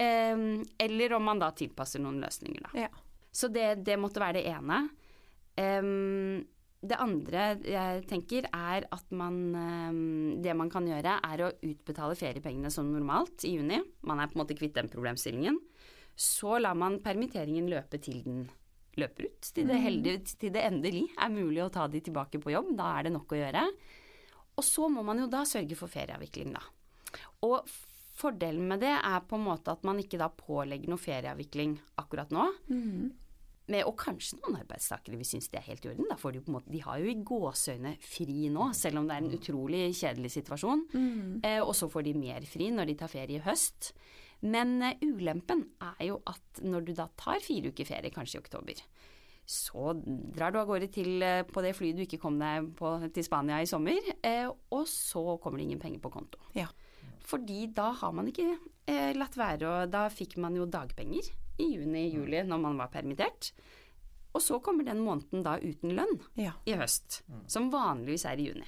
Eller 0.00 1.12
om 1.18 1.24
man 1.28 1.42
da 1.42 1.50
tilpasser 1.56 2.02
noen 2.02 2.22
løsninger, 2.22 2.64
da. 2.64 2.86
Ja. 2.86 2.90
Så 3.32 3.48
det, 3.52 3.82
det, 3.86 3.96
måtte 4.00 4.20
være 4.20 4.40
det 4.40 4.46
ene. 4.52 4.78
Det 6.82 6.98
andre 7.00 7.44
jeg 7.64 8.04
tenker 8.10 8.48
er 8.48 8.86
at 8.92 9.12
man 9.14 9.36
Det 10.42 10.54
man 10.56 10.70
kan 10.72 10.88
gjøre, 10.88 11.18
er 11.22 11.44
å 11.44 11.52
utbetale 11.54 12.16
feriepengene 12.18 12.72
som 12.72 12.90
normalt 12.92 13.44
i 13.48 13.54
juni. 13.56 13.80
Man 14.08 14.20
er 14.20 14.30
på 14.30 14.38
en 14.38 14.44
måte 14.44 14.56
kvitt 14.58 14.76
den 14.78 14.90
problemstillingen. 14.92 15.60
Så 16.16 16.58
lar 16.60 16.76
man 16.76 17.00
permitteringen 17.04 17.70
løpe 17.72 18.00
til 18.02 18.20
den 18.24 18.44
løper 19.00 19.30
ut. 19.30 19.40
Til 19.40 19.64
det, 19.64 19.76
mm. 19.78 19.82
heldige, 19.86 20.36
til 20.36 20.52
det 20.52 20.64
endelig 20.68 21.06
er 21.16 21.32
mulig 21.32 21.62
å 21.64 21.72
ta 21.72 21.86
de 21.88 22.02
tilbake 22.04 22.40
på 22.42 22.52
jobb. 22.52 22.74
Da 22.76 22.90
er 22.98 23.08
det 23.08 23.14
nok 23.14 23.32
å 23.32 23.40
gjøre. 23.40 23.64
Og 24.58 24.66
så 24.66 24.88
må 24.92 25.04
man 25.06 25.22
jo 25.22 25.30
da 25.32 25.46
sørge 25.48 25.78
for 25.78 25.90
ferieavvikling, 25.92 26.52
da. 26.56 26.62
Og 27.46 27.66
Fordelen 28.12 28.68
med 28.68 28.82
det 28.84 28.92
er 28.92 29.24
på 29.24 29.38
en 29.38 29.46
måte 29.46 29.72
at 29.72 29.84
man 29.88 29.98
ikke 30.00 30.20
da 30.20 30.28
pålegger 30.28 30.90
noe 30.92 31.00
ferieavvikling 31.00 31.78
akkurat 32.02 32.32
nå. 32.34 32.44
Med, 33.72 33.86
og 33.88 33.94
kanskje 33.98 34.36
noen 34.40 34.58
arbeidstakere 34.58 35.16
vil 35.16 35.26
synes 35.26 35.48
det 35.48 35.60
er 35.60 35.68
helt 35.70 35.86
i 35.86 35.90
orden. 35.92 36.08
Da 36.10 36.18
får 36.20 36.34
de, 36.34 36.42
på 36.44 36.50
en 36.52 36.56
måte, 36.58 36.72
de 36.74 36.82
har 36.84 36.98
jo 37.00 37.08
i 37.08 37.16
gåseøyne 37.24 37.94
fri 38.04 38.50
nå, 38.52 38.68
selv 38.76 39.00
om 39.00 39.08
det 39.08 39.16
er 39.16 39.24
en 39.24 39.38
utrolig 39.38 39.82
kjedelig 39.96 40.32
situasjon. 40.34 40.84
Eh, 41.46 41.60
og 41.62 41.72
så 41.78 41.88
får 41.90 42.04
de 42.08 42.14
mer 42.18 42.44
fri 42.50 42.68
når 42.74 42.90
de 42.90 42.98
tar 43.00 43.12
ferie 43.12 43.38
i 43.38 43.46
høst. 43.46 43.94
Men 44.44 44.76
eh, 44.82 45.00
ulempen 45.06 45.64
er 45.94 46.04
jo 46.10 46.20
at 46.28 46.60
når 46.66 46.88
du 46.90 46.92
da 46.98 47.08
tar 47.16 47.40
fire 47.42 47.72
uker 47.72 47.88
ferie, 47.88 48.12
kanskje 48.12 48.40
i 48.40 48.42
oktober, 48.44 48.84
så 49.52 49.92
drar 50.34 50.52
du 50.54 50.58
av 50.60 50.66
gårde 50.70 50.88
til, 50.92 51.22
eh, 51.22 51.42
på 51.44 51.62
det 51.64 51.74
flyet 51.76 51.98
du 51.98 52.02
ikke 52.06 52.20
kom 52.22 52.38
deg 52.40 52.72
på 52.78 52.94
til 53.12 53.26
Spania 53.26 53.60
i 53.62 53.68
sommer, 53.68 54.00
eh, 54.24 54.48
og 54.48 54.86
så 54.88 55.36
kommer 55.42 55.58
det 55.60 55.68
ingen 55.68 55.82
penger 55.82 56.00
på 56.02 56.12
konto. 56.12 56.40
Ja. 56.56 56.66
Fordi 57.22 57.66
da 57.72 57.92
har 57.92 58.12
man 58.12 58.26
ikke 58.32 58.48
eh, 58.88 59.12
latt 59.14 59.36
være 59.38 59.68
å 59.68 59.86
Da 59.90 60.08
fikk 60.10 60.38
man 60.42 60.56
jo 60.58 60.66
dagpenger 60.66 61.28
i 61.62 61.68
juni-juli 61.76 62.42
når 62.48 62.60
man 62.64 62.80
var 62.80 62.90
permittert. 62.90 63.52
Og 64.34 64.40
så 64.40 64.58
kommer 64.64 64.84
den 64.88 65.04
måneden 65.04 65.44
da 65.44 65.58
uten 65.60 65.92
lønn 65.94 66.18
Ja. 66.40 66.52
i 66.66 66.72
høst, 66.72 67.20
som 67.46 67.70
vanligvis 67.70 68.24
er 68.24 68.40
i 68.40 68.48
juni. 68.48 68.66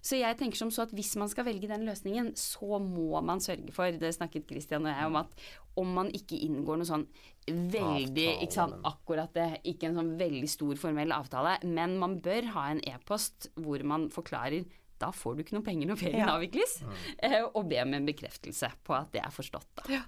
Så 0.00 0.20
jeg 0.20 0.38
tenker 0.38 0.56
som 0.56 0.70
så 0.70 0.84
at 0.86 0.92
hvis 0.94 1.16
man 1.18 1.28
skal 1.28 1.44
velge 1.48 1.66
den 1.66 1.82
løsningen, 1.84 2.28
så 2.38 2.78
må 2.78 3.20
man 3.26 3.40
sørge 3.42 3.72
for, 3.74 3.90
det 3.90 4.14
snakket 4.14 4.46
Christian 4.46 4.86
og 4.86 4.94
jeg 4.94 5.06
om, 5.08 5.16
at 5.16 5.32
om 5.80 5.92
man 5.98 6.10
ikke 6.16 6.38
inngår 6.46 6.80
noe 6.80 6.88
sånn 6.88 7.06
veldig 7.46 8.24
Avtale, 8.26 8.42
ikke 8.42 8.56
sant, 8.56 8.80
Akkurat 8.88 9.36
det. 9.36 9.48
Ikke 9.70 9.90
en 9.90 10.00
sånn 10.00 10.14
veldig 10.18 10.48
stor 10.50 10.80
formell 10.80 11.14
avtale, 11.14 11.58
men 11.68 11.98
man 12.00 12.18
bør 12.24 12.50
ha 12.56 12.66
en 12.72 12.82
e-post 12.88 13.50
hvor 13.60 13.84
man 13.86 14.08
forklarer 14.14 14.66
da 14.96 15.10
får 15.12 15.36
du 15.36 15.44
ikke 15.44 15.56
noe 15.58 15.66
penger 15.66 15.90
når 15.90 15.98
ferien 16.00 16.22
Ja. 16.24 16.34
avvikles, 16.38 16.78
mm. 16.80 17.48
og 17.52 17.66
be 17.68 17.80
om 17.82 17.96
en 17.98 18.06
bekreftelse 18.08 18.70
på 18.86 18.94
at 18.96 19.10
det 19.12 19.20
er 19.20 19.34
forstått. 19.34 19.68
Da. 19.82 20.00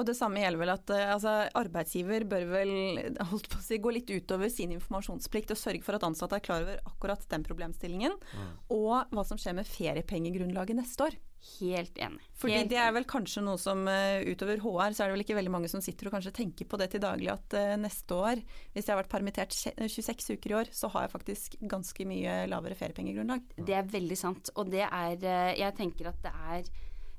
Og 0.00 0.06
det 0.08 0.16
samme 0.16 0.40
gjelder 0.40 0.62
vel 0.62 0.72
at 0.74 0.92
eh, 0.94 1.10
altså, 1.14 1.34
arbeidsgiver 1.58 2.24
bør 2.28 2.46
vel 2.52 2.72
holdt 3.32 3.50
på 3.52 3.60
å 3.60 3.64
si, 3.64 3.80
gå 3.82 3.92
litt 3.94 4.12
utover 4.12 4.52
sin 4.52 4.72
informasjonsplikt 4.76 5.52
og 5.54 5.60
sørge 5.60 5.84
for 5.84 5.98
at 5.98 6.06
ansatte 6.08 6.38
er 6.38 6.44
klar 6.44 6.64
over 6.64 6.80
akkurat 6.88 7.26
den 7.32 7.44
problemstillingen, 7.46 8.16
og 8.72 9.12
hva 9.12 9.26
som 9.28 9.40
skjer 9.40 9.58
med 9.58 9.68
feriepengegrunnlaget 9.68 10.78
neste 10.78 11.10
år. 11.10 11.20
Helt 11.58 11.96
enig. 11.98 12.22
Fordi 12.38 12.54
Helt 12.54 12.70
det 12.70 12.78
er 12.78 12.92
vel 12.94 13.06
kanskje 13.10 13.42
noe 13.42 13.58
som 13.58 13.82
eh, 13.90 14.22
utover 14.30 14.60
HR, 14.62 14.94
så 14.94 15.02
er 15.02 15.10
det 15.10 15.16
vel 15.16 15.24
ikke 15.24 15.36
veldig 15.40 15.52
mange 15.52 15.70
som 15.70 15.82
sitter 15.82 16.08
og 16.08 16.14
kanskje 16.14 16.34
tenker 16.36 16.68
på 16.70 16.78
det 16.78 16.92
til 16.92 17.02
daglig 17.02 17.32
at 17.32 17.56
eh, 17.58 17.74
neste 17.82 18.14
år, 18.14 18.42
hvis 18.72 18.86
jeg 18.86 18.94
har 18.94 19.00
vært 19.00 19.10
permittert 19.10 19.56
26 19.56 20.36
uker 20.36 20.54
i 20.54 20.58
år, 20.60 20.70
så 20.74 20.90
har 20.94 21.08
jeg 21.08 21.14
faktisk 21.16 21.58
ganske 21.66 22.06
mye 22.06 22.44
lavere 22.50 22.78
feriepengegrunnlag. 22.78 23.58
Det 23.58 23.74
er 23.74 23.90
veldig 23.90 24.18
sant. 24.18 24.54
Og 24.54 24.70
det 24.70 24.86
er 24.86 25.18
Jeg 25.58 25.74
tenker 25.76 26.12
at 26.12 26.22
det 26.22 26.32
er 26.32 26.70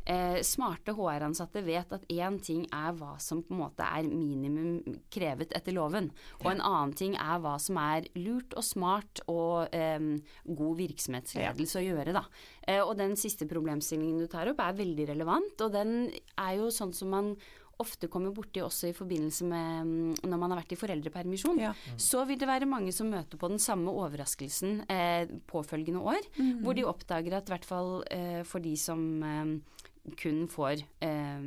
eh, 0.10 0.40
Smarte 0.46 0.96
HR-ansatte 0.98 1.64
vet 1.66 1.96
at 1.96 2.06
én 2.12 2.40
ting 2.44 2.66
er 2.74 2.94
hva 2.98 3.16
som 3.24 3.44
på 3.44 3.56
en 3.56 3.62
måte 3.64 3.88
er 3.88 4.08
minimum 4.08 5.00
krevet 5.14 5.56
etter 5.56 5.76
loven, 5.76 6.12
og 6.44 6.52
en 6.52 6.64
annen 6.64 6.94
ting 6.98 7.18
er 7.20 7.42
hva 7.44 7.56
som 7.62 7.80
er 7.82 8.10
lurt 8.20 8.56
og 8.58 8.68
smart 8.68 9.24
og 9.32 9.74
eh, 9.76 10.00
god 10.44 10.78
virksomhetsledelse 10.84 11.82
å 11.82 11.88
gjøre, 11.88 12.16
da. 12.16 12.26
Eh, 12.68 12.82
og 12.84 12.96
den 13.00 13.18
siste 13.20 13.48
problemstillingen 13.50 14.24
du 14.24 14.30
tar 14.32 14.52
opp 14.52 14.64
er 14.64 14.80
veldig 14.84 15.10
relevant, 15.14 15.66
og 15.66 15.76
den 15.76 16.08
er 16.38 16.56
jo 16.60 16.72
sånn 16.74 16.96
som 16.96 17.14
man 17.14 17.36
ofte 17.82 18.10
kommer 18.12 18.34
borti 18.36 18.62
også 18.64 18.90
i 18.90 18.96
forbindelse 18.96 19.48
med 19.50 19.88
mm, 19.88 20.12
når 20.30 20.40
man 20.40 20.54
har 20.54 20.62
vært 20.62 20.76
i 20.76 20.80
foreldrepermisjon. 20.80 21.62
Ja. 21.62 21.74
Så 21.98 22.24
vil 22.30 22.40
det 22.42 22.50
være 22.50 22.70
mange 22.70 22.94
som 22.96 23.10
møter 23.12 23.40
på 23.40 23.50
den 23.52 23.62
samme 23.62 23.94
overraskelsen 24.04 24.84
eh, 24.92 25.32
påfølgende 25.50 26.04
år, 26.14 26.30
hvor 26.64 26.78
de 26.78 26.86
oppdager 26.88 27.38
at 27.38 27.50
i 27.50 27.56
hvert 27.56 27.68
fall 27.68 27.96
eh, 28.14 28.42
for 28.48 28.64
de 28.64 28.76
som 28.80 29.02
eh, 29.26 29.84
kun 30.20 30.44
får 30.52 30.82
eh, 31.06 31.44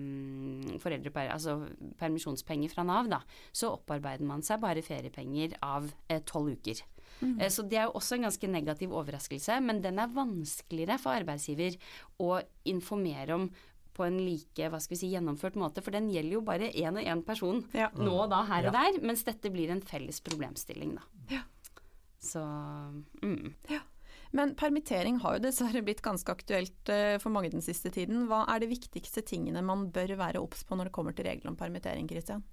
foreldreper, 0.80 1.28
altså 1.34 1.58
permisjonspenger 2.00 2.72
fra 2.72 2.84
Nav, 2.88 3.08
da, 3.12 3.20
så 3.52 3.74
opparbeider 3.76 4.24
man 4.28 4.44
seg 4.46 4.62
bare 4.62 4.84
feriepenger 4.84 5.58
av 5.66 5.90
eh, 6.08 6.22
tolv 6.24 6.54
uker. 6.56 6.80
Eh, 7.20 7.48
Så 7.52 7.64
det 7.68 7.78
er 7.80 7.86
jo 7.88 7.94
også 8.00 8.16
en 8.16 8.26
ganske 8.28 8.48
negativ 8.48 8.92
overraskelse, 8.96 9.60
men 9.64 9.80
den 9.84 10.00
er 10.00 10.12
vanskeligere 10.12 10.98
for 11.00 11.16
arbeidsgiver 11.16 11.76
å 12.20 12.38
informere 12.64 13.34
om 13.36 13.48
på 13.96 14.04
en 14.04 14.18
like 14.20 14.66
hva 14.68 14.76
skal 14.80 14.92
vi 14.92 14.98
si, 15.00 15.08
gjennomført 15.14 15.54
måte, 15.56 15.80
for 15.80 15.94
den 15.96 16.10
gjelder 16.12 16.34
jo 16.36 16.42
bare 16.44 16.68
én 16.68 16.98
og 17.00 17.04
én 17.08 17.22
person 17.24 17.62
Ja. 17.72 17.88
nå 17.96 18.12
og 18.26 18.30
da, 18.32 18.42
her 18.44 18.68
og 18.68 18.74
der, 18.76 18.98
mens 19.00 19.24
dette 19.24 19.48
blir 19.52 19.70
en 19.72 19.80
felles 19.80 20.20
problemstilling, 20.20 20.98
da. 20.98 21.06
Ja. 21.32 21.42
Så 22.20 22.42
mm. 23.22 23.54
Men 24.34 24.54
permittering 24.58 25.20
har 25.22 25.36
jo 25.36 25.44
dessverre 25.46 25.84
blitt 25.86 26.02
ganske 26.04 26.32
aktuelt 26.32 26.92
eh, 26.92 27.16
for 27.22 27.34
mange 27.34 27.52
den 27.52 27.64
siste 27.64 27.92
tiden. 27.94 28.26
Hva 28.30 28.44
er 28.50 28.62
de 28.62 28.70
viktigste 28.70 29.22
tingene 29.26 29.62
man 29.64 29.88
bør 29.94 30.16
være 30.18 30.42
obs 30.42 30.66
på 30.66 30.78
når 30.78 30.90
det 30.90 30.96
kommer 30.96 31.16
til 31.16 31.28
regler 31.28 31.52
om 31.52 31.58
permittering, 31.58 32.08
Kristian? 32.10 32.44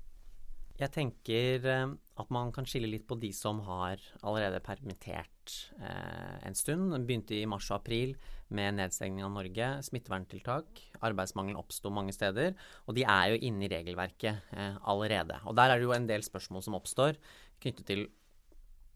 Jeg 0.78 0.90
tenker 0.94 1.66
eh, 1.70 1.96
at 2.22 2.32
man 2.34 2.54
kan 2.54 2.68
skille 2.70 2.90
litt 2.92 3.08
på 3.10 3.18
de 3.22 3.32
som 3.34 3.62
har 3.66 4.02
allerede 4.22 4.62
permittert 4.66 5.58
eh, 5.80 6.38
en 6.46 6.58
stund. 6.58 6.94
Begynte 7.08 7.38
i 7.40 7.50
mars 7.50 7.72
og 7.72 7.80
april 7.82 8.16
med 8.54 8.78
nedstengning 8.78 9.26
av 9.26 9.34
Norge, 9.34 9.70
smitteverntiltak. 9.90 10.84
Arbeidsmangel 11.06 11.58
oppsto 11.58 11.90
mange 11.94 12.14
steder, 12.14 12.54
og 12.86 12.98
de 12.98 13.06
er 13.06 13.34
jo 13.34 13.40
inne 13.50 13.66
i 13.66 13.72
regelverket 13.72 14.54
allerede. 14.86 15.40
Og 15.50 15.58
der 15.58 15.74
er 15.74 15.82
det 15.82 15.88
jo 15.88 15.96
en 15.96 16.06
del 16.06 16.26
spørsmål 16.26 16.62
som 16.66 16.78
oppstår 16.78 17.18
knyttet 17.64 17.88
til 17.90 18.06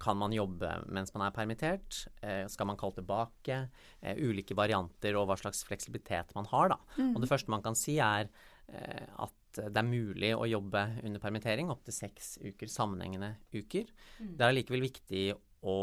kan 0.02 0.18
man 0.20 0.34
jobbe 0.36 0.70
mens 0.94 1.14
man 1.16 1.26
er 1.28 1.34
permittert? 1.36 2.04
Eh, 2.22 2.46
skal 2.52 2.70
man 2.70 2.78
kalle 2.80 3.00
tilbake? 3.00 3.60
Eh, 4.02 4.20
ulike 4.22 4.58
varianter 4.58 5.18
og 5.18 5.28
hva 5.30 5.38
slags 5.40 5.64
fleksibilitet 5.68 6.34
man 6.38 6.48
har, 6.52 6.76
da. 6.76 6.80
Og 7.16 7.22
det 7.24 7.32
første 7.32 7.54
man 7.54 7.66
kan 7.66 7.78
si 7.78 7.98
er 8.04 8.30
eh, 8.70 9.08
at 9.18 9.34
det 9.58 9.82
er 9.82 9.88
mulig 9.90 10.36
å 10.38 10.46
jobbe 10.46 10.84
under 11.02 11.22
permittering 11.24 11.72
opptil 11.74 11.96
seks 11.96 12.36
uker, 12.44 12.70
sammenhengende 12.70 13.34
uker. 13.56 13.88
Det 14.20 14.44
er 14.44 14.52
allikevel 14.52 14.84
viktig 14.86 15.24
å, 15.66 15.78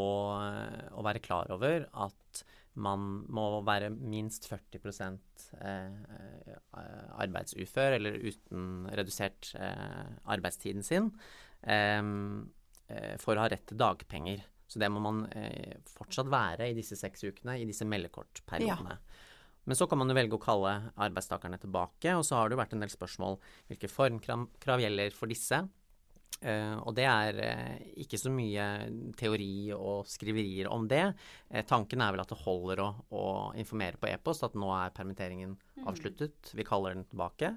å 0.95 1.03
være 1.03 1.23
klar 1.23 1.51
over 1.51 1.89
at 1.91 2.45
man 2.79 3.25
må 3.31 3.61
være 3.67 3.89
minst 3.91 4.47
40 4.47 4.79
eh, 5.59 6.55
arbeidsufør 7.19 7.97
eller 7.97 8.19
uten 8.19 8.87
redusert 8.95 9.53
arbeidstiden 9.55 10.83
sin 10.83 11.11
eh, 11.63 12.01
for 13.21 13.33
å 13.33 13.41
ha 13.41 13.49
rett 13.49 13.63
til 13.65 13.79
dagpenger. 13.79 14.43
Så 14.67 14.81
det 14.81 14.89
må 14.89 15.01
man 15.03 15.23
eh, 15.37 15.77
fortsatt 15.95 16.29
være 16.31 16.69
i 16.71 16.75
disse 16.77 16.97
seks 16.97 17.23
ukene, 17.27 17.59
i 17.61 17.67
disse 17.69 17.85
meldekortperiodene. 17.87 18.97
Men 19.65 19.77
så 19.77 19.87
kan 19.89 19.97
man 19.97 20.11
jo 20.11 20.17
velge 20.17 20.37
å 20.37 20.41
kalle 20.41 20.73
arbeidstakerne 21.01 21.57
tilbake, 21.61 22.13
og 22.13 22.25
så 22.25 22.37
har 22.37 22.49
det 22.49 22.57
jo 22.57 22.61
vært 22.61 22.75
en 22.77 22.83
del 22.83 22.93
spørsmål 22.93 23.39
hvilke 23.69 23.89
formkrav 23.89 24.83
gjelder 24.83 25.15
for 25.17 25.31
disse. 25.31 25.63
Uh, 26.43 26.75
og 26.83 26.91
det 26.97 27.05
er 27.07 27.37
uh, 27.39 27.77
ikke 28.03 28.19
så 28.19 28.29
mye 28.29 28.65
teori 29.17 29.71
og 29.73 30.03
skriverier 30.11 30.67
om 30.69 30.83
det. 30.91 31.05
Uh, 31.47 31.61
tanken 31.65 32.03
er 32.03 32.11
vel 32.13 32.21
at 32.21 32.33
det 32.33 32.41
holder 32.41 32.81
å, 32.83 32.89
å 33.15 33.25
informere 33.57 33.97
på 34.01 34.09
e-post 34.11 34.43
at 34.45 34.57
nå 34.59 34.69
er 34.75 34.93
permitteringen 34.93 35.55
avsluttet, 35.87 36.51
vi 36.53 36.67
kaller 36.67 36.97
den 36.97 37.07
tilbake. 37.07 37.55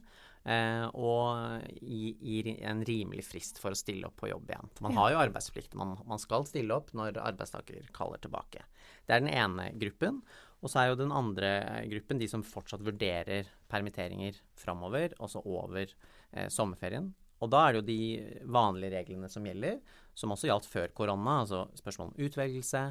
Eh, 0.49 0.85
og 0.97 1.61
gi, 1.83 2.15
gi 2.25 2.55
en 2.65 2.81
rimelig 2.87 3.27
frist 3.27 3.59
for 3.61 3.75
å 3.75 3.79
stille 3.79 4.09
opp 4.09 4.17
på 4.23 4.31
jobb 4.31 4.49
igjen. 4.49 4.71
For 4.73 4.87
man 4.87 4.97
har 4.97 5.13
jo 5.13 5.23
arbeidsplikt, 5.27 5.77
man, 5.77 5.97
man 6.09 6.21
skal 6.23 6.47
stille 6.49 6.73
opp 6.73 6.95
når 6.97 7.21
arbeidstaker 7.21 7.91
kaller 7.97 8.23
tilbake. 8.23 8.65
Det 9.05 9.17
er 9.17 9.25
den 9.25 9.33
ene 9.35 9.71
gruppen. 9.77 10.23
Og 10.65 10.73
så 10.73 10.81
er 10.81 10.91
jo 10.91 10.99
den 10.99 11.13
andre 11.15 11.51
gruppen 11.91 12.19
de 12.19 12.27
som 12.31 12.43
fortsatt 12.47 12.83
vurderer 12.87 13.51
permitteringer 13.71 14.41
framover, 14.59 15.13
altså 15.21 15.43
over 15.45 15.85
eh, 15.85 16.49
sommerferien. 16.51 17.13
Og 17.39 17.53
da 17.53 17.61
er 17.67 17.75
det 17.75 17.83
jo 17.83 17.89
de 17.91 18.49
vanlige 18.51 18.97
reglene 18.97 19.29
som 19.31 19.45
gjelder, 19.47 19.79
som 20.19 20.33
også 20.35 20.49
gjaldt 20.49 20.71
før 20.71 20.95
korona. 20.97 21.43
Altså 21.45 21.67
spørsmål 21.79 22.11
om 22.11 22.25
utvelgelse, 22.27 22.83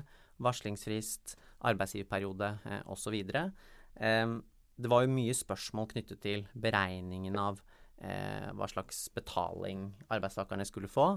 varslingsfrist, 0.46 1.36
arbeidsgiverperiode 1.68 2.54
eh, 2.70 2.86
osv. 2.94 3.18
Eh, 3.18 4.38
det 4.78 4.92
var 4.92 5.04
jo 5.04 5.14
mye 5.14 5.34
spørsmål 5.36 5.90
knyttet 5.94 6.22
til 6.24 6.46
beregningen 6.54 7.38
av 7.42 7.60
eh, 8.02 8.48
hva 8.54 8.70
slags 8.70 9.08
betaling 9.16 9.90
arbeidstakerne 10.14 10.68
skulle 10.70 10.92
få. 10.92 11.10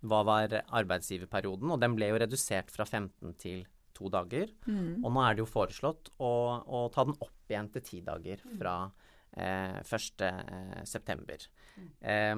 Hva 0.00 0.22
var 0.24 0.54
arbeidsgiverperioden? 0.64 1.72
Og 1.74 1.82
den 1.82 1.96
ble 1.98 2.12
jo 2.12 2.20
redusert 2.22 2.70
fra 2.72 2.86
15 2.86 3.34
til 3.42 3.66
to 4.00 4.08
dager. 4.12 4.48
Og 5.04 5.12
nå 5.12 5.22
er 5.24 5.36
det 5.36 5.44
jo 5.44 5.50
foreslått 5.50 6.12
å, 6.22 6.32
å 6.64 6.88
ta 6.94 7.04
den 7.08 7.18
opp 7.18 7.52
igjen 7.52 7.70
til 7.74 7.84
ti 7.84 8.00
dager 8.06 8.42
fra 8.56 8.74
eh, 9.36 9.80
1. 9.82 10.26
Eh, 10.26 10.80
september. 10.88 11.46
Eh, 12.00 12.36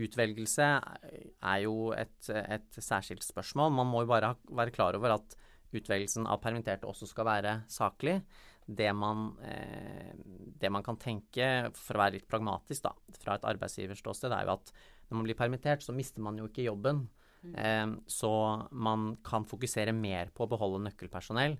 utvelgelse 0.00 0.66
er 0.72 1.62
jo 1.64 1.90
et, 1.96 2.18
et 2.30 2.80
særskilt 2.80 3.26
spørsmål. 3.26 3.72
Man 3.74 3.90
må 3.90 4.04
jo 4.04 4.12
bare 4.12 4.34
være 4.48 4.74
klar 4.74 4.98
over 4.98 5.18
at 5.18 5.38
utvelgelsen 5.70 6.26
av 6.26 6.40
permitterte 6.42 6.88
også 6.88 7.08
skal 7.10 7.28
være 7.28 7.56
saklig. 7.70 8.20
Det 8.66 8.90
man, 8.94 9.30
eh, 9.42 10.12
det 10.60 10.70
man 10.70 10.84
kan 10.86 10.98
tenke, 11.00 11.70
for 11.74 11.96
å 11.96 12.04
være 12.04 12.18
litt 12.18 12.28
pragmatisk 12.30 12.84
da, 12.86 12.94
fra 13.18 13.38
et 13.38 13.46
arbeidsgiverståsted, 13.50 14.34
er 14.34 14.46
jo 14.46 14.58
at 14.58 14.72
når 15.08 15.18
man 15.18 15.26
blir 15.26 15.38
permittert, 15.38 15.82
så 15.82 15.94
mister 15.96 16.22
man 16.22 16.38
jo 16.38 16.46
ikke 16.50 16.68
jobben. 16.68 17.08
Eh, 17.56 17.86
så 18.06 18.32
man 18.70 19.16
kan 19.24 19.46
fokusere 19.48 19.94
mer 19.96 20.30
på 20.34 20.44
å 20.44 20.50
beholde 20.50 20.84
nøkkelpersonell 20.86 21.56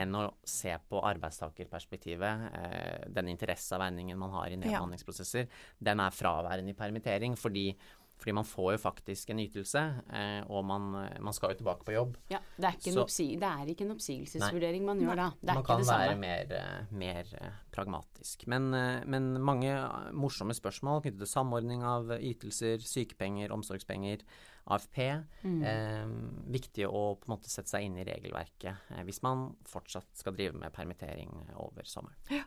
enn 0.00 0.16
å 0.16 0.26
se 0.48 0.72
på 0.88 1.00
arbeidstakerperspektivet. 1.04 2.44
Eh, 2.56 3.08
den 3.12 3.28
interesseavveiningen 3.32 4.18
man 4.18 4.32
har 4.36 4.52
i 4.52 4.58
nedbemanningsprosesser, 4.60 5.48
den 5.78 6.00
er 6.00 6.14
fraværende 6.16 6.72
i 6.72 6.78
permittering. 6.78 7.36
fordi 7.36 7.76
fordi 8.22 8.34
man 8.38 8.46
får 8.46 8.68
jo 8.76 8.80
faktisk 8.84 9.32
en 9.34 9.42
ytelse, 9.42 9.82
eh, 10.14 10.40
og 10.46 10.64
man, 10.68 10.86
man, 11.18 11.34
skal 11.34 11.52
jo 11.52 11.58
tilbake 11.58 11.86
på 11.88 11.96
jobb. 11.96 12.16
Ja, 12.30 12.38
Det 12.56 12.68
er 12.68 12.78
ikke, 12.78 12.94
Så, 12.94 13.06
en, 13.24 13.40
det 13.42 13.50
er 13.50 13.72
ikke 13.72 13.86
en 13.88 13.96
oppsigelsesvurdering 13.96 14.86
man 14.86 15.02
gjør 15.02 15.18
da. 15.18 15.28
Det 15.40 15.50
er 15.50 15.58
man 15.58 15.66
kan 15.66 15.84
være 15.88 16.16
mer, 16.20 16.54
mer, 16.90 17.34
pragmatisk. 17.74 18.46
Men, 18.46 18.70
men, 19.10 19.32
mange 19.42 19.74
morsomme 20.14 20.54
spørsmål 20.54 21.02
knyttet 21.02 21.24
til 21.24 21.32
samordning 21.32 21.82
av 21.82 22.14
ytelser, 22.20 22.84
sykepenger, 22.86 23.50
omsorgspenger, 23.54 24.22
AFP. 24.64 24.98
Mm. 25.42 25.62
Eh, 25.66 26.06
viktig 26.54 26.86
å 26.86 27.02
på 27.18 27.26
en 27.26 27.34
måte 27.34 27.50
sette 27.50 27.72
seg 27.72 27.86
inn 27.86 27.96
i 27.98 28.06
regelverket 28.06 28.92
eh, 28.94 29.02
hvis 29.06 29.22
man 29.24 29.48
fortsatt 29.68 30.08
skal 30.18 30.36
drive 30.38 30.58
med 30.58 30.74
permittering 30.74 31.32
over 31.58 31.86
sommeren. 31.88 32.18
Ja. 32.30 32.44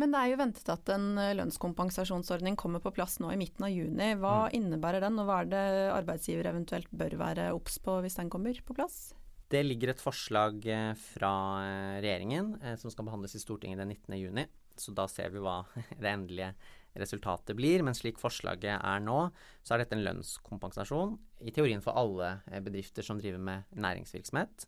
Men 0.00 0.12
det 0.12 0.20
er 0.20 0.32
jo 0.32 0.40
ventet 0.42 0.72
at 0.72 0.92
en 0.92 1.08
eh, 1.20 1.34
lønnskompensasjonsordning 1.38 2.58
kommer 2.60 2.84
på 2.84 2.92
plass 2.96 3.18
nå 3.22 3.32
i 3.32 3.40
midten 3.40 3.68
av 3.68 3.72
juni. 3.72 4.12
Hva 4.20 4.36
mm. 4.46 4.56
innebærer 4.60 5.06
den, 5.06 5.20
og 5.22 5.30
hva 5.30 5.42
er 5.42 5.52
det 5.52 5.66
arbeidsgiver 5.94 6.50
eventuelt 6.52 6.92
bør 6.92 7.16
være 7.24 7.52
obs 7.56 7.80
på 7.82 8.00
hvis 8.04 8.20
den 8.20 8.32
kommer 8.32 8.60
på 8.66 8.76
plass? 8.76 9.08
Det 9.48 9.62
ligger 9.62 9.92
et 9.92 10.02
forslag 10.02 10.64
fra 10.98 11.16
fra 11.16 11.32
eh, 11.64 11.98
regjeringen 12.04 12.56
som 12.80 12.92
skal 12.92 13.06
behandles 13.06 13.36
i 13.38 13.40
Stortinget 13.40 13.80
den 13.80 13.94
19. 13.94 14.16
juni. 14.20 14.44
Så 14.76 14.92
da 14.92 15.06
ser 15.08 15.32
vi 15.32 15.40
hva 15.40 15.62
det 16.02 16.10
endelige 16.10 16.52
resultatet 17.00 17.56
blir. 17.58 17.84
Men 17.86 17.96
slik 17.96 18.20
forslaget 18.20 18.76
er 18.76 19.04
nå, 19.04 19.20
så 19.62 19.74
er 19.74 19.84
dette 19.84 19.96
en 19.98 20.04
lønnskompensasjon 20.06 21.16
i 21.46 21.54
teorien 21.54 21.84
for 21.84 21.98
alle 21.98 22.36
eh, 22.50 22.62
bedrifter 22.64 23.06
som 23.06 23.20
driver 23.20 23.42
med 23.42 23.76
næringsvirksomhet. 23.76 24.66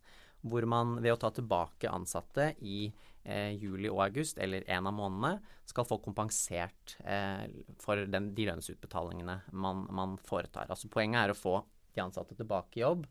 Hvor 0.48 0.66
man 0.70 0.98
ved 1.02 1.16
å 1.16 1.20
ta 1.20 1.32
tilbake 1.34 1.90
ansatte 1.90 2.52
i 2.62 2.84
eh, 3.24 3.54
juli 3.58 3.90
og 3.90 4.04
august, 4.06 4.38
eller 4.42 4.66
en 4.70 4.86
av 4.90 4.94
månedene, 4.94 5.56
skal 5.68 5.88
få 5.88 5.98
kompensert 6.04 6.94
eh, 7.02 7.48
for 7.82 8.06
den, 8.06 8.30
de 8.36 8.46
lønnsutbetalingene 8.48 9.40
man, 9.52 9.84
man, 9.90 10.14
foretar. 10.22 10.70
Altså 10.70 10.90
Poenget 10.92 11.24
er 11.24 11.34
å 11.34 11.38
få 11.38 11.58
de 11.96 12.04
ansatte 12.04 12.38
tilbake 12.38 12.78
i 12.78 12.84
jobb. 12.84 13.08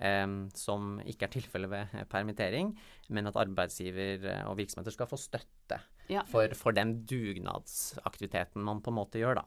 eh, 0.00 0.26
som 0.56 0.96
ikke 1.04 1.28
er 1.28 1.34
tilfellet 1.36 1.70
ved 1.70 2.10
permittering, 2.12 2.72
men 3.12 3.28
at 3.28 3.36
arbeidsgiver 3.36 4.46
og 4.48 4.56
virksomheter 4.62 4.96
skal 4.96 5.10
få 5.10 5.20
støtte 5.20 5.82
ja. 6.10 6.24
for, 6.28 6.52
for, 6.58 6.76
den 6.76 7.00
dugnadsaktiviteten 7.08 8.64
man 8.66 8.82
på 8.84 8.92
en 8.92 8.98
måte 9.00 9.22
gjør, 9.22 9.42
da. 9.42 9.46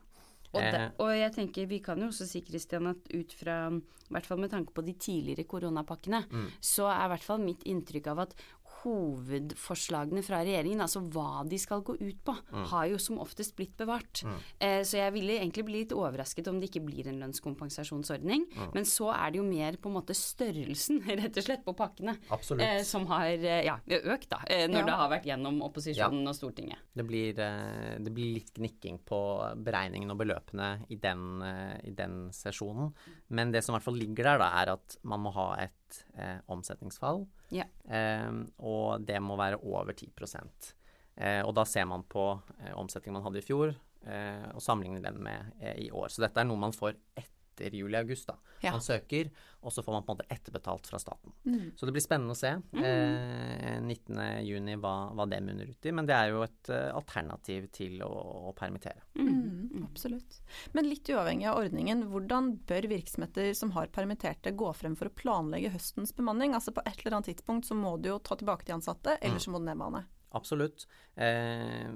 Og, 0.53 0.61
de, 0.61 0.79
eh. 0.79 0.89
og, 1.01 1.11
jeg 1.17 1.33
tenker, 1.33 1.65
Vi 1.65 1.79
kan 1.81 2.01
jo 2.01 2.11
også 2.11 2.27
si 2.29 2.43
Christian, 2.45 2.91
at 2.91 3.07
ut 3.09 3.31
fra, 3.33 3.57
i 3.73 4.13
hvert 4.13 4.27
fall 4.29 4.41
med 4.43 4.51
tanke 4.53 4.73
på 4.75 4.83
de 4.85 4.93
tidligere 4.93 5.47
koronapakkene, 5.49 6.23
mm. 6.29 6.49
så 6.61 6.91
er 6.93 7.07
i 7.07 7.13
hvert 7.15 7.25
fall 7.25 7.41
mitt 7.41 7.65
inntrykk 7.69 8.11
av 8.13 8.27
at 8.27 8.35
hovedforslagene 8.83 10.23
fra 10.25 10.41
regjeringen, 10.43 10.81
altså 10.83 11.01
hva 11.13 11.43
de 11.47 11.59
skal 11.61 11.83
gå 11.85 11.95
ut 11.99 12.19
på, 12.25 12.35
mm. 12.51 12.65
har 12.71 12.87
jo 12.91 12.99
som 13.01 13.19
oftest 13.23 13.55
blitt 13.57 13.75
bevart. 13.79 14.23
Mm. 14.25 14.37
Eh, 14.67 14.79
så 14.87 14.99
jeg 14.99 15.15
ville 15.15 15.37
egentlig 15.39 15.65
bli 15.67 15.83
litt 15.83 15.95
overrasket 15.95 16.49
om 16.51 16.59
det 16.59 16.69
ikke 16.69 16.83
blir 16.85 17.09
en 17.11 17.21
lønnskompensasjonsordning. 17.23 18.47
Mm. 18.51 18.71
Men 18.75 18.87
så 18.89 19.09
er 19.15 19.33
det 19.33 19.41
jo 19.41 19.47
mer 19.47 19.77
på 19.81 19.91
en 19.91 19.97
måte 19.97 20.17
størrelsen, 20.17 21.01
rett 21.23 21.39
og 21.39 21.47
slett, 21.47 21.63
på 21.63 21.75
pakkene 21.77 22.17
eh, 22.59 22.81
som 22.87 23.07
har 23.11 23.29
eh, 23.31 23.63
ja, 23.67 23.77
økt, 24.01 24.29
da. 24.33 24.41
Eh, 24.47 24.65
når 24.71 24.83
ja. 24.83 24.87
det 24.89 24.97
har 25.01 25.13
vært 25.13 25.29
gjennom 25.31 25.61
opposisjonen 25.65 26.23
ja. 26.25 26.33
og 26.33 26.37
Stortinget. 26.37 26.89
Det 26.93 27.07
blir, 27.07 27.39
eh, 27.39 27.95
det 28.03 28.13
blir, 28.13 28.33
litt 28.33 28.53
gnikking 28.57 29.01
på 29.05 29.19
beregningen 29.63 30.13
og 30.13 30.17
beløpene 30.21 30.69
i 30.93 30.97
den, 31.01 31.43
i 31.83 31.91
den 31.93 32.15
sesjonen. 32.33 32.93
Men 33.35 33.51
det 33.53 33.61
som 33.63 33.73
i 33.73 33.77
hvert 33.77 33.85
fall 33.85 33.99
ligger 33.99 34.31
der, 34.31 34.41
da, 34.41 34.49
er 34.61 34.73
at 34.77 34.97
man 35.07 35.21
må 35.25 35.33
ha 35.35 35.47
et 35.61 35.75
eh, 36.17 36.39
omsetningsfall. 36.51 37.23
Ja. 37.53 37.65
Eh, 37.87 38.31
og 38.63 39.05
det 39.07 39.19
må 39.23 39.37
være 39.39 39.61
over 39.63 39.93
10 39.93 40.11
eh, 41.17 41.41
Og 41.45 41.53
da 41.55 41.65
ser 41.65 41.85
man 41.89 42.03
på 42.03 42.27
eh, 42.59 42.73
omsetningen 42.75 43.19
man 43.19 43.27
hadde 43.27 43.41
i 43.43 43.45
fjor, 43.45 43.75
eh, 44.05 44.49
og 44.53 44.61
sammenligner 44.61 45.01
den 45.11 45.21
med 45.23 45.53
eh, 45.61 45.85
i 45.87 45.91
år. 45.91 46.09
Så 46.09 46.25
dette 46.25 46.39
er 46.41 46.49
noe 46.49 46.57
man 46.59 46.75
får 46.75 46.95
etter 47.15 47.32
etter 47.53 47.75
juli-august. 47.77 48.27
da. 48.27 48.37
Ja. 48.61 48.71
Man 48.71 48.81
søker, 48.81 49.29
og 49.61 49.73
så 49.73 49.83
får 49.83 49.93
man 49.93 50.05
på 50.05 50.13
en 50.13 50.17
måte 50.17 50.33
etterbetalt 50.33 50.87
fra 50.87 50.99
staten. 50.99 51.33
Mm. 51.45 51.71
Så 51.77 51.85
det 51.85 51.93
blir 51.95 52.03
spennende 52.03 52.35
å 52.35 52.39
se 52.39 52.53
mm. 52.59 52.83
eh, 52.83 53.79
19.6 53.83 54.79
hva, 54.81 54.93
hva 55.13 55.27
det 55.29 55.41
munner 55.45 55.69
ut 55.69 55.87
i. 55.87 55.93
Men 55.95 56.09
det 56.09 56.15
er 56.17 56.31
jo 56.33 56.43
et 56.45 56.71
uh, 56.71 56.91
alternativ 56.95 57.67
til 57.75 58.01
å, 58.05 58.11
å 58.49 58.53
permittere. 58.57 59.05
Mm. 59.19 59.29
mm. 59.29 59.83
Absolutt. 59.83 60.39
Men 60.73 60.89
litt 60.89 61.09
uavhengig 61.11 61.49
av 61.51 61.59
ordningen, 61.61 62.07
hvordan 62.11 62.53
bør 62.69 62.89
virksomheter 62.91 63.51
som 63.57 63.75
har 63.77 63.91
permitterte 63.93 64.55
gå 64.57 64.71
frem 64.77 64.97
for 64.99 65.11
å 65.11 65.15
planlegge 65.15 65.73
høstens 65.75 66.15
bemanning? 66.17 66.55
Altså 66.57 66.73
På 66.75 66.83
et 66.87 67.03
eller 67.03 67.19
annet 67.19 67.33
tidspunkt 67.33 67.69
så 67.69 67.77
må 67.77 67.95
du 68.01 68.09
jo 68.13 68.21
ta 68.23 68.39
tilbake 68.39 68.65
de 68.67 68.77
ansatte, 68.77 69.17
eller 69.19 69.37
mm. 69.39 69.45
så 69.45 69.53
må 69.53 69.61
du 69.61 69.67
nedbemanne. 69.69 70.05
Absolutt. 70.33 70.87
Eh, 71.15 71.91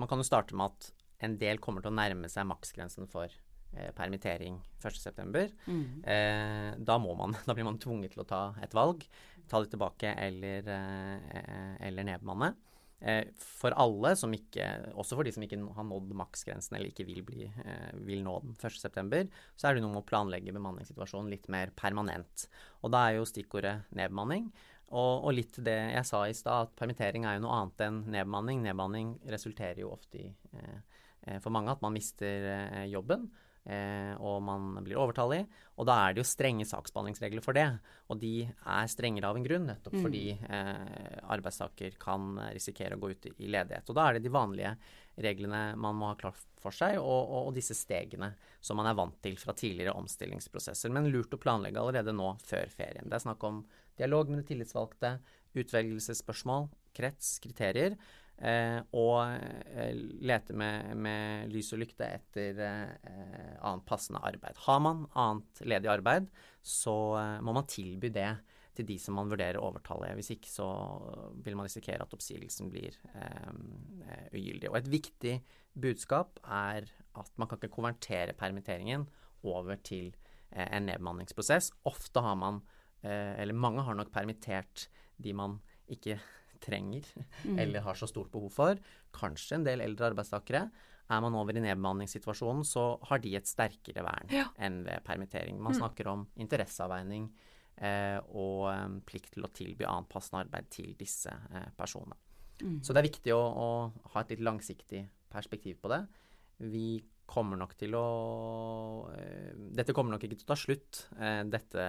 man 0.00 0.08
kan 0.08 0.20
jo 0.20 0.24
starte 0.24 0.56
med 0.56 0.72
at 0.72 0.90
en 1.26 1.36
del 1.40 1.60
kommer 1.60 1.84
til 1.84 1.92
å 1.92 1.98
nærme 1.98 2.30
seg 2.32 2.48
maksgrensen 2.48 3.08
for 3.10 3.32
eh, 3.76 3.90
permittering 3.96 4.58
1.9. 4.82 5.44
Mm. 5.66 5.84
Eh, 6.04 6.70
da 6.78 6.98
må 7.02 7.14
man, 7.18 7.36
da 7.46 7.56
blir 7.56 7.68
man 7.68 7.80
tvunget 7.82 8.16
til 8.16 8.24
å 8.24 8.28
ta 8.28 8.42
et 8.62 8.74
valg. 8.76 9.06
Ta 9.50 9.62
det 9.62 9.72
tilbake 9.72 10.14
eller, 10.14 10.68
eh, 10.74 11.78
eller 11.88 12.06
nedbemanne. 12.12 12.54
Eh, 13.00 13.30
for 13.40 13.72
alle 13.80 14.12
som 14.18 14.32
ikke, 14.36 14.64
også 15.00 15.16
for 15.16 15.24
de 15.24 15.32
som 15.32 15.44
ikke 15.44 15.56
har 15.76 15.86
nådd 15.88 16.10
maksgrensen 16.20 16.76
eller 16.76 16.90
ikke 16.90 17.06
vil, 17.08 17.22
bli, 17.24 17.46
eh, 17.48 17.94
vil 18.04 18.20
nå 18.26 18.34
den 18.44 18.58
1.9., 18.60 19.30
så 19.56 19.68
er 19.68 19.76
det 19.76 19.84
noe 19.84 19.94
med 19.94 20.02
å 20.02 20.08
planlegge 20.10 20.52
bemanningssituasjonen 20.52 21.32
litt 21.32 21.48
mer 21.52 21.72
permanent. 21.72 22.44
Og 22.84 22.92
da 22.92 23.06
er 23.08 23.16
jo 23.16 23.28
stikkordet 23.28 23.78
nedbemanning. 23.96 24.50
Og, 24.90 25.24
og 25.24 25.34
litt 25.36 25.56
det 25.64 25.78
jeg 25.94 26.06
sa 26.08 26.24
i 26.26 26.34
stad, 26.36 26.68
at 26.68 26.78
permittering 26.78 27.24
er 27.24 27.38
jo 27.38 27.46
noe 27.46 27.60
annet 27.60 27.84
enn 27.86 28.00
nedbemanning. 28.10 28.64
Nedbemanning 28.66 29.14
resulterer 29.32 29.84
jo 29.84 29.94
ofte 29.94 30.20
i 30.20 30.26
eh, 30.58 30.80
eh 31.30 31.38
for 31.40 31.54
mange 31.54 31.72
at 31.72 31.82
man 31.84 31.94
mister 31.94 32.48
eh, 32.56 32.86
jobben. 32.90 33.30
Eh, 33.68 34.14
og 34.16 34.40
man 34.42 34.78
blir 34.84 34.98
overtallig. 34.98 35.42
Og 35.80 35.86
da 35.88 35.96
er 36.02 36.14
det 36.14 36.22
jo 36.22 36.28
strenge 36.28 36.66
saksbehandlingsregler 36.68 37.44
for 37.44 37.56
det. 37.56 37.66
Og 38.08 38.20
de 38.22 38.34
er 38.48 38.90
strengere 38.90 39.28
av 39.28 39.36
en 39.36 39.44
grunn, 39.44 39.68
nettopp 39.68 39.96
mm. 39.98 40.02
fordi 40.06 40.24
eh, 40.32 41.20
arbeidstaker 41.36 41.98
kan 42.00 42.32
risikere 42.54 42.96
å 42.96 43.02
gå 43.02 43.12
ut 43.12 43.30
i 43.36 43.50
ledighet. 43.52 43.88
Og 43.88 43.98
da 43.98 44.08
er 44.08 44.16
det 44.16 44.24
de 44.26 44.34
vanlige 44.34 44.74
reglene 45.20 45.74
man 45.76 45.98
må 45.98 46.10
ha 46.10 46.16
klart 46.18 46.40
for 46.60 46.74
seg, 46.74 46.96
og, 47.00 47.20
og, 47.20 47.48
og, 47.48 47.52
disse 47.56 47.76
stegene 47.76 48.32
som 48.64 48.78
man 48.80 48.88
er 48.88 48.96
vant 48.96 49.18
til 49.24 49.36
fra 49.40 49.54
tidligere 49.56 49.96
omstillingsprosesser. 50.00 50.92
Men 50.92 51.10
lurt 51.12 51.34
å 51.36 51.40
planlegge 51.40 51.80
allerede 51.80 52.14
nå 52.16 52.32
før 52.44 52.72
ferien. 52.72 53.08
Det 53.08 53.18
er 53.18 53.26
snakk 53.26 53.44
om 53.48 53.62
dialog 54.00 54.32
med 54.32 54.42
de 54.42 54.48
tillitsvalgte, 54.52 55.18
utvelgelsesspørsmål, 55.60 56.70
krets, 56.96 57.36
kriterier. 57.42 57.96
Eh, 58.40 58.78
og 58.96 59.18
eh, 59.28 59.92
lete 60.24 60.54
med, 60.56 60.94
med, 60.96 61.50
lys 61.52 61.74
og 61.76 61.82
lykte 61.82 62.06
etter 62.08 62.62
eh, 62.64 63.58
annet 63.60 63.84
passende 63.88 64.22
arbeid. 64.24 64.56
Har 64.64 64.80
man 64.80 65.02
annet 65.12 65.60
ledig 65.68 65.90
arbeid, 65.92 66.30
så 66.64 66.94
eh, 67.20 67.36
må 67.44 67.52
man 67.56 67.68
tilby 67.68 68.08
det 68.14 68.30
til 68.78 68.88
de 68.88 68.96
som 69.02 69.18
man 69.18 69.28
vurderer 69.28 69.60
overtallige. 69.60 70.16
Hvis 70.16 70.32
ikke 70.38 70.48
så 70.48 70.70
vil 71.44 71.58
man 71.58 71.68
risikere 71.68 72.06
at 72.06 72.16
oppsigelsen 72.16 72.72
blir 72.72 72.96
eh, 73.12 73.52
ugyldig. 74.32 74.72
Og 74.72 74.80
et 74.80 74.90
viktig 74.96 75.36
budskap 75.76 76.40
er 76.48 76.88
at 77.20 77.32
man 77.36 77.50
kan 77.50 77.60
ikke 77.60 77.74
konvertere 77.76 78.36
permitteringen 78.38 79.04
over 79.44 79.76
til 79.84 80.14
eh, 80.48 80.64
en 80.64 80.88
nedbemanningsprosess. 80.88 81.74
Ofte 81.84 82.24
har 82.24 82.40
man, 82.40 82.64
eller 83.02 83.56
mange 83.56 83.80
har 83.80 83.96
nok 83.96 84.10
permittert 84.12 84.88
de 85.20 85.32
man 85.32 85.54
ikke 85.88 86.18
trenger 86.62 87.06
mm. 87.44 87.58
eller 87.58 87.84
har 87.84 87.98
så 87.98 88.08
stort 88.10 88.30
behov 88.32 88.52
for. 88.54 88.80
Kanskje 89.16 89.58
en 89.58 89.66
del 89.66 89.84
eldre 89.84 90.10
arbeidstakere. 90.12 90.64
Er 91.10 91.22
man 91.24 91.34
over 91.34 91.56
i 91.56 91.62
nedbemanningssituasjonen, 91.64 92.62
så 92.66 92.94
har 93.08 93.18
de 93.22 93.34
et 93.34 93.48
sterkere 93.48 94.04
vern 94.06 94.30
ja. 94.30 94.46
enn 94.62 94.84
ved 94.86 95.02
permittering. 95.06 95.58
Man 95.58 95.74
mm. 95.74 95.80
snakker 95.80 96.10
om 96.12 96.22
interesseavveining 96.38 97.26
eh, 97.82 98.18
og 98.30 98.68
um, 98.70 99.00
plikt 99.06 99.34
til 99.34 99.46
å 99.46 99.50
tilby 99.54 99.88
anpassende 99.90 100.44
arbeid 100.44 100.70
til 100.70 100.92
disse 101.00 101.32
eh, 101.32 101.66
personene. 101.78 102.14
Mm. 102.60 102.78
Så 102.84 102.94
det 102.94 103.02
er 103.02 103.08
viktig 103.08 103.34
å, 103.34 103.40
å, 103.42 103.68
ha 104.14 104.22
et 104.22 104.36
litt 104.36 104.44
langsiktig 104.44 105.02
perspektiv 105.32 105.80
på 105.82 105.90
det. 105.90 106.04
Vi 106.70 107.00
kommer 107.30 107.58
nok 107.60 107.76
til 107.78 107.94
å 107.98 108.06
uh, 109.10 109.52
Dette 109.70 109.94
kommer 109.96 110.14
nok 110.14 110.26
ikke 110.26 110.40
til 110.40 110.48
å 110.48 110.50
ta 110.50 110.58
slutt 110.58 111.02
uh, 111.18 111.42
dette, 111.48 111.86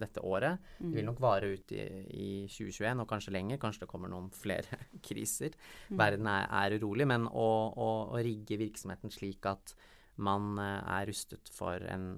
dette, 0.00 0.24
året. 0.26 0.58
Mm. 0.80 0.88
Det 0.88 0.98
vil 0.98 1.08
nok 1.08 1.22
vare 1.22 1.52
ut 1.54 1.74
i, 1.76 1.84
i, 2.16 2.30
2021 2.50 3.04
og 3.04 3.08
kanskje 3.10 3.34
lenger. 3.36 3.60
Kanskje 3.62 3.84
det 3.84 3.90
kommer 3.92 4.12
noen 4.12 4.30
flere 4.34 4.80
kriser. 5.06 5.56
Mm. 5.88 5.96
Verden 6.02 6.30
er, 6.32 6.50
er, 6.62 6.76
urolig. 6.80 7.08
Men 7.10 7.28
å, 7.30 7.48
å, 7.70 7.90
å, 8.10 8.20
rigge 8.20 8.60
virksomheten 8.60 9.14
slik 9.14 9.48
at 9.50 9.74
man 10.20 10.56
uh, 10.60 10.80
er 10.98 11.08
rustet 11.08 11.50
for, 11.54 11.86
en, 11.88 12.10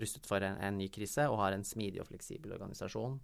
rustet 0.00 0.26
for 0.26 0.42
en, 0.42 0.58
en, 0.64 0.78
ny 0.80 0.88
krise 0.94 1.28
og 1.28 1.42
har 1.42 1.54
en 1.54 1.66
smidig 1.66 2.02
og 2.02 2.10
fleksibel 2.10 2.56
organisasjon 2.56 3.18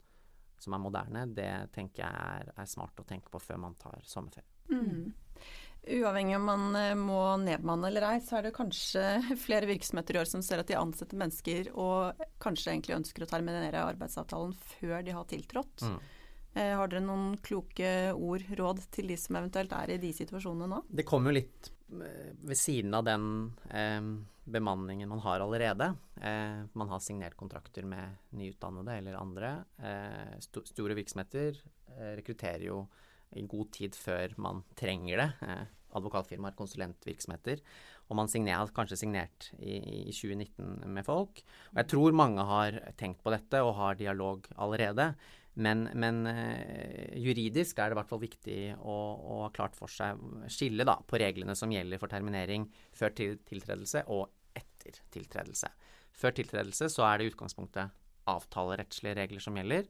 som 0.64 0.76
er 0.76 0.80
moderne, 0.80 1.26
det 1.34 1.50
tenker 1.74 2.04
jeg 2.04 2.26
er, 2.38 2.52
er 2.56 2.68
smart 2.70 3.00
å 3.02 3.06
tenke 3.08 3.32
på 3.32 3.40
før 3.42 3.58
man 3.66 3.74
tar 3.80 4.04
sommerferie. 4.08 4.48
Mm. 4.70 5.12
Uavhengig 5.84 6.36
om 6.38 6.46
man 6.48 6.76
eh, 6.78 6.94
må 6.96 7.20
nedmanne 7.42 7.90
eller 7.90 8.06
ei, 8.08 8.18
så 8.24 8.38
er 8.38 8.46
det 8.46 8.54
kanskje 8.56 9.04
flere 9.44 9.68
virksomheter 9.68 10.16
i 10.16 10.22
år 10.22 10.30
som 10.30 10.42
ser 10.44 10.62
at 10.62 10.70
de 10.70 10.78
ansetter 10.80 11.18
mennesker 11.20 11.70
og 11.74 12.26
kanskje 12.42 12.72
egentlig 12.72 12.96
ønsker 12.96 13.26
å 13.26 13.30
terminere 13.30 13.84
arbeidsavtalen 13.84 14.54
før 14.78 15.04
de 15.04 15.16
har 15.16 15.28
tiltrådt. 15.28 15.84
Mm. 15.84 15.98
Eh, 16.54 16.72
har 16.78 16.90
dere 16.90 17.02
noen 17.02 17.34
kloke 17.42 17.88
ord, 18.14 18.44
råd, 18.54 18.84
til 18.94 19.10
de 19.10 19.18
som 19.18 19.40
eventuelt 19.40 19.74
er 19.74 19.96
i 19.96 20.00
de 20.02 20.12
situasjonene 20.14 20.70
nå? 20.70 20.84
Det 20.86 21.06
kommer 21.08 21.32
jo 21.32 21.40
litt 21.40 21.70
eh, 21.90 22.30
ved 22.46 22.60
siden 22.60 22.94
av 22.94 23.08
den 23.08 23.26
eh, 23.74 24.10
bemanningen 24.44 25.10
man 25.10 25.24
har 25.24 25.42
allerede. 25.42 25.90
Eh, 26.16 26.60
man 26.72 26.92
har 26.92 27.02
signert 27.02 27.36
kontrakter 27.36 27.84
med 27.90 28.30
nyutdannede 28.38 29.00
eller 29.00 29.18
andre. 29.18 29.56
Eh, 29.82 30.36
sto 30.46 30.62
store 30.68 30.96
virksomheter 30.96 31.58
rekrutterer 31.94 32.64
jo 32.66 32.78
god 33.50 33.72
tid 33.74 33.96
før 33.98 34.34
man 34.40 34.62
trenger 34.78 35.20
det. 35.22 35.30
Eh, 35.46 35.64
advokatfirmaer, 35.94 36.56
konsulentvirksomheter. 36.58 37.62
Og 38.10 38.18
man 38.18 38.28
signer, 38.28 38.68
kanskje 38.74 38.98
signert 39.00 39.48
i, 39.60 39.78
i, 40.08 40.12
2019 40.12 40.90
med 40.92 41.06
folk. 41.06 41.40
Og 41.72 41.80
jeg 41.80 41.90
tror 41.94 42.18
mange 42.18 42.44
har 42.48 42.80
tenkt 43.00 43.22
på 43.24 43.32
dette 43.34 43.62
og 43.64 43.76
har 43.78 43.98
dialog 44.00 44.48
allerede. 44.58 45.12
Men, 45.54 45.86
men 45.94 46.24
uh, 46.26 47.14
juridisk 47.14 47.78
er 47.78 47.92
det 47.92 47.94
i 47.94 47.98
hvert 48.00 48.10
fall 48.10 48.22
viktig 48.24 48.58
å, 48.74 48.94
å 49.14 49.36
ha 49.44 49.50
klart 49.54 49.76
for 49.78 49.92
seg 49.92 50.18
skille 50.50 50.82
da, 50.86 50.96
på 50.98 51.20
reglene 51.22 51.54
som 51.54 51.70
gjelder 51.70 52.02
for 52.02 52.10
terminering 52.10 52.66
før 52.96 53.14
til, 53.14 53.36
tiltredelse 53.46 54.02
og 54.10 54.32
etter 54.58 54.98
tiltredelse. 55.14 55.70
Før 56.14 56.34
tiltredelse 56.34 56.90
så 56.90 57.06
er 57.06 57.20
det 57.20 57.28
i 57.28 57.32
utgangspunktet 57.32 58.00
avtalerettslige 58.30 59.16
regler 59.18 59.42
som 59.42 59.56
gjelder. 59.58 59.86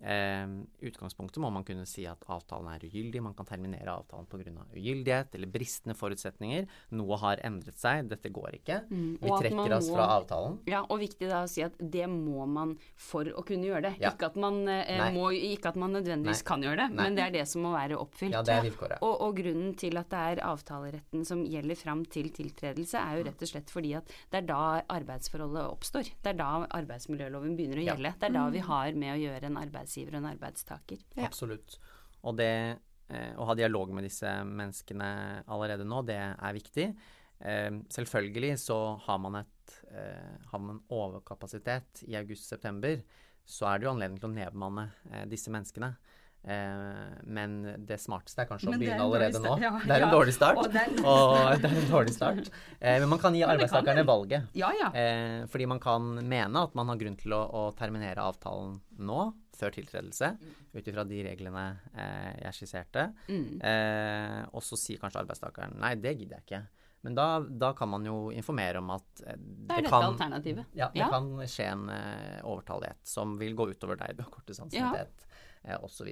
Eh, 0.00 0.46
utgangspunktet 0.88 1.42
må 1.42 1.50
man 1.52 1.64
kunne 1.66 1.84
si 1.88 2.06
at 2.08 2.22
avtalen 2.32 2.70
er 2.72 2.84
ugyldig. 2.88 3.20
Man 3.22 3.34
kan 3.36 3.48
terminere 3.48 3.92
avtalen 3.92 4.26
pga. 4.30 4.64
ugyldighet 4.72 5.34
eller 5.36 5.50
bristende 5.52 5.94
forutsetninger. 5.94 6.66
Noe 6.96 7.18
har 7.20 7.42
endret 7.44 7.76
seg, 7.78 8.08
dette 8.08 8.32
går 8.32 8.56
ikke. 8.60 8.80
Mm, 8.88 9.18
Vi 9.20 9.28
trekker 9.28 9.76
oss 9.76 9.90
må, 9.90 9.98
fra 9.98 10.06
avtalen. 10.16 10.58
Ja, 10.70 10.82
og 10.88 11.02
viktig 11.02 11.28
da 11.28 11.42
å 11.44 11.50
si 11.50 11.64
at 11.66 11.76
det 11.78 12.06
må 12.08 12.46
man 12.48 12.76
for 12.96 13.28
å 13.28 13.44
kunne 13.44 13.68
gjøre 13.68 13.90
det. 13.90 13.94
Ja. 14.00 14.14
Ikke, 14.14 14.30
at 14.32 14.38
man, 14.40 14.62
eh, 14.68 15.04
må, 15.12 15.30
ikke, 15.36 15.74
at 15.74 15.76
man, 15.80 15.92
nødvendigvis 15.92 16.40
Nei. 16.40 16.48
kan 16.48 16.64
gjøre 16.64 16.80
det, 16.80 16.88
Nei. 16.94 17.04
men 17.04 17.18
det 17.18 17.26
er 17.26 17.36
det 17.40 17.46
som 17.50 17.66
må 17.66 17.74
være 17.74 17.98
oppfylt. 18.00 18.32
Ja, 18.32 18.42
det 18.46 18.56
er 18.56 18.64
vilkåret. 18.70 19.04
Og, 19.04 19.14
og, 19.20 19.36
grunnen 19.40 19.74
til 19.76 20.00
at 20.00 20.10
det 20.12 20.24
er 20.32 20.42
avtaleretten 20.48 21.24
som 21.28 21.44
gjelder 21.44 21.76
fram 21.76 22.04
til 22.08 22.30
tiltredelse, 22.32 23.00
er 23.00 23.20
jo 23.20 23.28
rett 23.28 23.44
og 23.44 23.52
slett 23.52 23.70
fordi 23.70 23.94
at 23.98 24.08
det 24.32 24.42
er 24.42 24.48
da 24.48 24.62
arbeidsforholdet 24.88 25.66
oppstår. 25.68 26.10
Det 26.22 26.32
er 26.32 26.40
da 26.40 26.50
arbeidsmiljøloven 26.80 27.56
begynner 27.58 27.82
å 27.82 27.86
gjelde. 27.90 28.14
Ja. 28.14 28.18
Det 28.20 28.30
er 28.30 28.36
da 28.38 28.48
vi 28.48 28.62
mm. 28.64 28.68
har 28.70 29.00
med 29.04 29.14
å 29.14 29.20
gjøre 29.20 29.50
en 29.50 29.60
arbeids 29.60 29.89
arbeidsgiver 29.90 30.16
og 30.16 30.22
en 30.22 30.30
arbeidstaker. 30.30 31.02
Ja. 31.16 31.26
Absolutt. 31.26 31.78
Og 32.22 32.36
det 32.38 32.78
eh, 33.10 33.32
å 33.36 33.46
ha 33.48 33.54
dialog 33.54 33.92
med 33.94 34.04
disse 34.04 34.28
menneskene 34.44 35.44
allerede 35.50 35.84
nå, 35.84 36.02
det 36.06 36.20
er 36.20 36.54
viktig. 36.54 36.92
Eh, 37.40 37.72
selvfølgelig 37.90 38.58
så 38.60 38.78
har 39.06 39.18
man 39.18 39.40
et 39.42 39.74
eh, 39.90 40.46
har 40.50 40.60
man 40.60 40.80
overkapasitet 40.90 42.04
i 42.08 42.16
august-september, 42.16 43.02
så 43.44 43.66
er 43.66 43.78
det 43.78 43.86
jo 43.86 43.94
anledning 43.94 44.20
til 44.20 44.30
å 44.30 44.34
nedbemanne 44.34 44.90
eh, 45.10 45.26
disse 45.30 45.50
menneskene. 45.50 45.94
Eh, 46.40 47.20
men 47.28 47.56
det 47.84 47.98
smarteste 48.00 48.44
er 48.44 48.48
kanskje 48.48 48.70
men 48.70 48.78
å 48.78 48.80
begynne 48.80 49.04
allerede 49.04 49.42
nå. 49.44 49.56
Ja, 49.60 49.74
det 49.84 49.96
er 49.96 50.06
en 50.06 50.14
dårlig 50.14 50.32
start. 50.32 50.60
Og, 50.62 50.70
den... 50.72 51.00
og 51.04 51.36
det 51.60 51.68
er 51.68 51.80
en 51.82 51.90
dårlig 51.90 52.14
start. 52.16 52.48
Eh, 52.78 52.96
men 53.02 53.08
man 53.12 53.20
kan 53.20 53.36
gi 53.36 53.44
arbeidstakerne 53.44 54.04
valget. 54.08 54.48
Ja, 54.56 54.70
ja. 54.76 54.88
Eh, 54.96 55.44
fordi 55.52 55.68
man 55.68 55.82
kan 55.82 56.14
mene 56.20 56.64
at 56.64 56.76
man 56.78 56.92
har 56.92 57.00
grunn 57.00 57.18
til 57.20 57.36
å, 57.36 57.42
å 57.44 57.64
terminere 57.76 58.24
avtalen 58.24 58.78
nå, 59.00 59.20
før 59.60 59.76
tiltredelse, 59.76 60.32
mm. 60.40 60.58
ut 60.74 60.90
ifra 60.92 61.04
de 61.08 61.22
reglene 61.28 61.64
eh, 61.92 62.34
jeg 62.46 62.58
skisserte. 62.58 63.06
Mm. 63.28 63.60
Eh, 63.70 64.42
og 64.50 64.64
så 64.64 64.78
sier 64.80 65.00
kanskje 65.02 65.22
arbeidstakeren 65.24 65.78
nei, 65.80 65.94
det 66.00 66.16
gidder 66.18 66.40
jeg 66.40 66.48
ikke. 66.48 66.62
Men 67.00 67.16
da, 67.16 67.26
da, 67.40 67.72
kan 67.72 67.88
man 67.88 68.04
jo 68.04 68.28
informere 68.34 68.80
om 68.82 68.90
at 68.92 69.22
eh, 69.24 69.38
det, 69.40 69.78
er 69.78 69.88
kan, 69.88 70.04
alternativet. 70.10 70.68
Ja, 70.76 70.90
det 70.92 71.00
ja. 71.00 71.08
kan 71.12 71.30
skje 71.48 71.70
en 71.72 71.86
uh, 71.88 72.40
overtallighet 72.50 73.00
som 73.08 73.38
vil 73.40 73.56
gå 73.56 73.70
utover 73.72 74.00
deg. 74.02 74.18
Du 74.18 74.24
har 74.26 74.32
korte 74.34 74.56
sannsynlighet, 74.56 75.24
ja. 75.64 75.78
uh, 75.78 75.86
osv. 75.88 76.10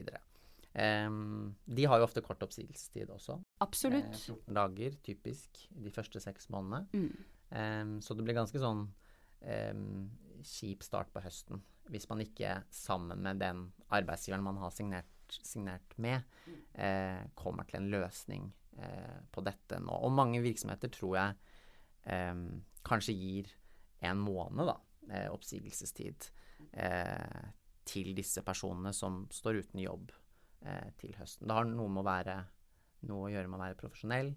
Um, 0.78 1.56
de 1.64 1.84
har 1.90 2.00
jo 2.00 2.06
ofte 2.06 2.22
kort 2.24 2.42
oppsigelsestid 2.44 3.10
også. 3.12 3.36
Absolutt. 3.64 4.14
Eh, 4.14 4.38
14 4.38 4.56
dager, 4.60 4.96
typisk, 5.04 5.60
de 5.68 5.92
første 5.92 6.22
seks 6.24 6.48
månedene. 6.54 6.86
Mm. 6.92 7.26
Um, 7.48 7.94
så 8.04 8.16
det 8.16 8.24
blir 8.24 8.36
ganske 8.36 8.60
sånn 8.60 8.86
um, 8.88 9.84
kjip 10.46 10.84
start 10.86 11.12
på 11.14 11.22
høsten 11.24 11.62
hvis 11.92 12.08
man 12.10 12.22
ikke 12.22 12.62
sammen 12.74 13.22
med 13.24 13.40
den 13.40 13.62
arbeidsgiveren 13.94 14.44
man 14.44 14.60
har 14.60 14.72
signert, 14.74 15.08
signert 15.28 15.94
med, 15.96 16.22
eh, 16.74 17.24
kommer 17.34 17.68
til 17.68 17.80
en 17.80 17.90
løsning 17.92 18.50
eh, 18.78 19.20
på 19.32 19.44
dette 19.44 19.80
nå. 19.80 19.94
Og 20.04 20.12
mange 20.12 20.42
virksomheter 20.44 20.92
tror 20.92 21.16
jeg 21.16 21.38
eh, 22.12 22.44
kanskje 22.88 23.16
gir 23.16 23.50
en 24.04 24.20
måned 24.22 24.68
da, 24.68 24.76
eh, 25.10 25.26
oppsigelsestid 25.32 26.28
eh, 26.72 27.48
til 27.88 28.12
disse 28.16 28.44
personene 28.46 28.92
som 28.92 29.24
står 29.32 29.62
uten 29.64 29.82
jobb 29.82 30.12
eh, 30.62 30.88
til 31.00 31.16
høsten. 31.18 31.48
Det 31.48 31.56
har 31.56 31.68
noe 31.68 31.88
med 31.88 32.04
å 32.04 32.08
være 32.08 32.38
noe 33.08 33.28
å 33.28 33.32
gjøre 33.32 33.48
med 33.50 33.60
å 33.60 33.66
være 33.66 33.78
profesjonell 33.78 34.34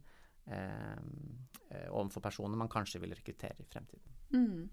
overfor 1.94 2.20
personer 2.26 2.58
man 2.60 2.70
kanskje 2.70 3.00
vil 3.00 3.14
rekruttere 3.14 3.62
i 3.62 3.68
fremtiden. 3.70 4.16
Mm. 4.34 4.64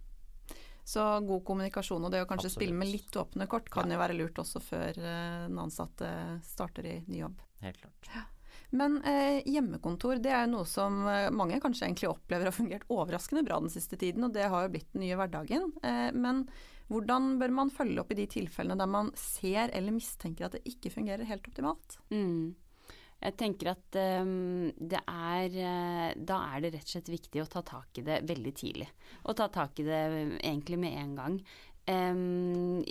Så 0.88 1.05
god 1.29 1.44
kommunikasjon 1.44 2.07
og 2.07 2.12
det 2.14 2.22
å 2.24 2.29
kanskje 2.29 2.48
Absolutt. 2.48 2.62
spille 2.62 2.79
med 2.81 2.88
litt 2.88 3.16
åpne 3.20 3.48
kort 3.51 3.68
kan 3.72 3.90
ja. 3.90 3.96
jo 3.96 4.01
være 4.01 4.16
lurt 4.16 4.40
også 4.40 4.62
før 4.64 4.96
uh, 4.96 5.44
den 5.44 5.61
ansatte 5.61 6.09
starter 6.48 6.88
i 6.88 6.96
ny 7.11 7.22
jobb. 7.27 7.42
Helt 7.61 7.81
klart. 7.83 8.12
Ja. 8.14 8.24
Men 8.70 8.98
eh, 9.07 9.42
hjemmekontor 9.48 10.18
det 10.20 10.33
er 10.35 10.44
jo 10.44 10.53
noe 10.59 10.68
som 10.68 11.01
eh, 11.09 11.31
mange 11.33 11.57
kanskje 11.62 11.87
egentlig 11.87 12.11
opplever 12.11 12.51
har 12.51 12.57
fungert 12.57 12.88
overraskende 12.92 13.44
bra 13.46 13.61
den 13.62 13.72
siste 13.72 13.96
tiden, 14.01 14.27
og 14.27 14.35
det 14.37 14.48
har 14.53 14.66
jo 14.66 14.72
blitt 14.74 14.90
den 14.92 15.07
nye 15.07 15.16
hverdagen. 15.16 15.70
Eh, 15.81 16.09
men 16.12 16.44
hvordan 16.92 17.37
bør 17.40 17.55
man 17.57 17.72
følge 17.72 18.03
opp 18.03 18.12
i 18.12 18.18
de 18.20 18.29
tilfellene 18.33 18.79
der 18.81 18.90
man 18.90 19.11
ser 19.16 19.72
eller 19.77 19.96
mistenker 19.96 20.48
at 20.48 20.59
det 20.59 20.64
ikke 20.68 20.92
fungerer 20.92 21.29
helt 21.29 21.48
optimalt? 21.48 21.98
Mm. 22.12 22.57
Jeg 23.18 23.35
tenker 23.35 23.72
at 23.72 23.96
um, 24.22 24.68
det 24.78 25.00
er 25.11 25.54
uh, 25.59 26.11
Da 26.14 26.37
er 26.52 26.62
det 26.62 26.70
rett 26.76 26.87
og 26.87 26.92
slett 26.92 27.11
viktig 27.11 27.42
å 27.42 27.48
ta 27.50 27.64
tak 27.66 27.98
i 27.98 28.04
det 28.07 28.20
veldig 28.28 28.52
tidlig. 28.54 28.87
Og 29.26 29.35
ta 29.40 29.48
tak 29.50 29.81
i 29.83 29.87
det 29.88 30.02
egentlig 30.38 30.78
med 30.78 30.94
en 31.00 31.16
gang. 31.18 31.40
Um, 31.88 32.83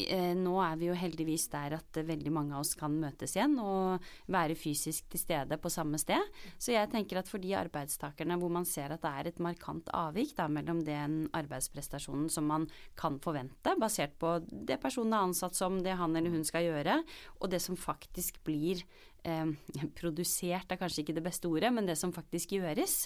nå 0.41 0.53
er 0.65 0.77
vi 0.79 0.87
jo 0.87 0.95
heldigvis 0.97 1.43
der 1.53 1.75
at 1.77 1.99
veldig 2.07 2.31
mange 2.33 2.55
av 2.55 2.63
oss 2.63 2.73
kan 2.79 2.95
møtes 2.97 3.35
igjen 3.35 3.53
og 3.61 4.01
være 4.33 4.55
fysisk 4.57 5.05
til 5.13 5.21
stede 5.21 5.59
på 5.61 5.69
samme 5.69 5.99
sted. 6.01 6.23
Så 6.57 6.73
jeg 6.73 6.89
tenker 6.89 7.19
at 7.21 7.29
for 7.29 7.43
de 7.43 7.53
arbeidstakerne 7.59 8.39
hvor 8.41 8.49
man 8.53 8.65
ser 8.65 8.95
at 8.95 9.03
det 9.05 9.11
er 9.11 9.29
et 9.29 9.43
markant 9.43 9.91
avvik 9.93 10.33
da, 10.39 10.47
mellom 10.49 10.81
den 10.87 11.19
arbeidsprestasjonen 11.37 12.31
som 12.33 12.49
man 12.49 12.65
kan 12.97 13.19
forvente, 13.21 13.75
basert 13.77 14.17
på 14.17 14.39
det 14.49 14.79
personen 14.81 15.13
er 15.13 15.27
ansatt 15.29 15.57
som, 15.57 15.77
det 15.83 15.93
han 15.99 16.17
eller 16.17 16.33
hun 16.33 16.47
skal 16.47 16.65
gjøre, 16.65 17.01
og 17.37 17.53
det 17.53 17.61
som 17.61 17.77
faktisk 17.77 18.41
blir 18.47 18.81
eh, 19.27 19.53
produsert, 19.99 20.71
er 20.71 20.81
kanskje 20.81 21.05
ikke 21.05 21.19
det 21.19 21.27
beste 21.29 21.51
ordet, 21.51 21.69
men 21.73 21.85
det 21.85 21.99
som 22.01 22.15
faktisk 22.15 22.57
gjøres. 22.57 23.03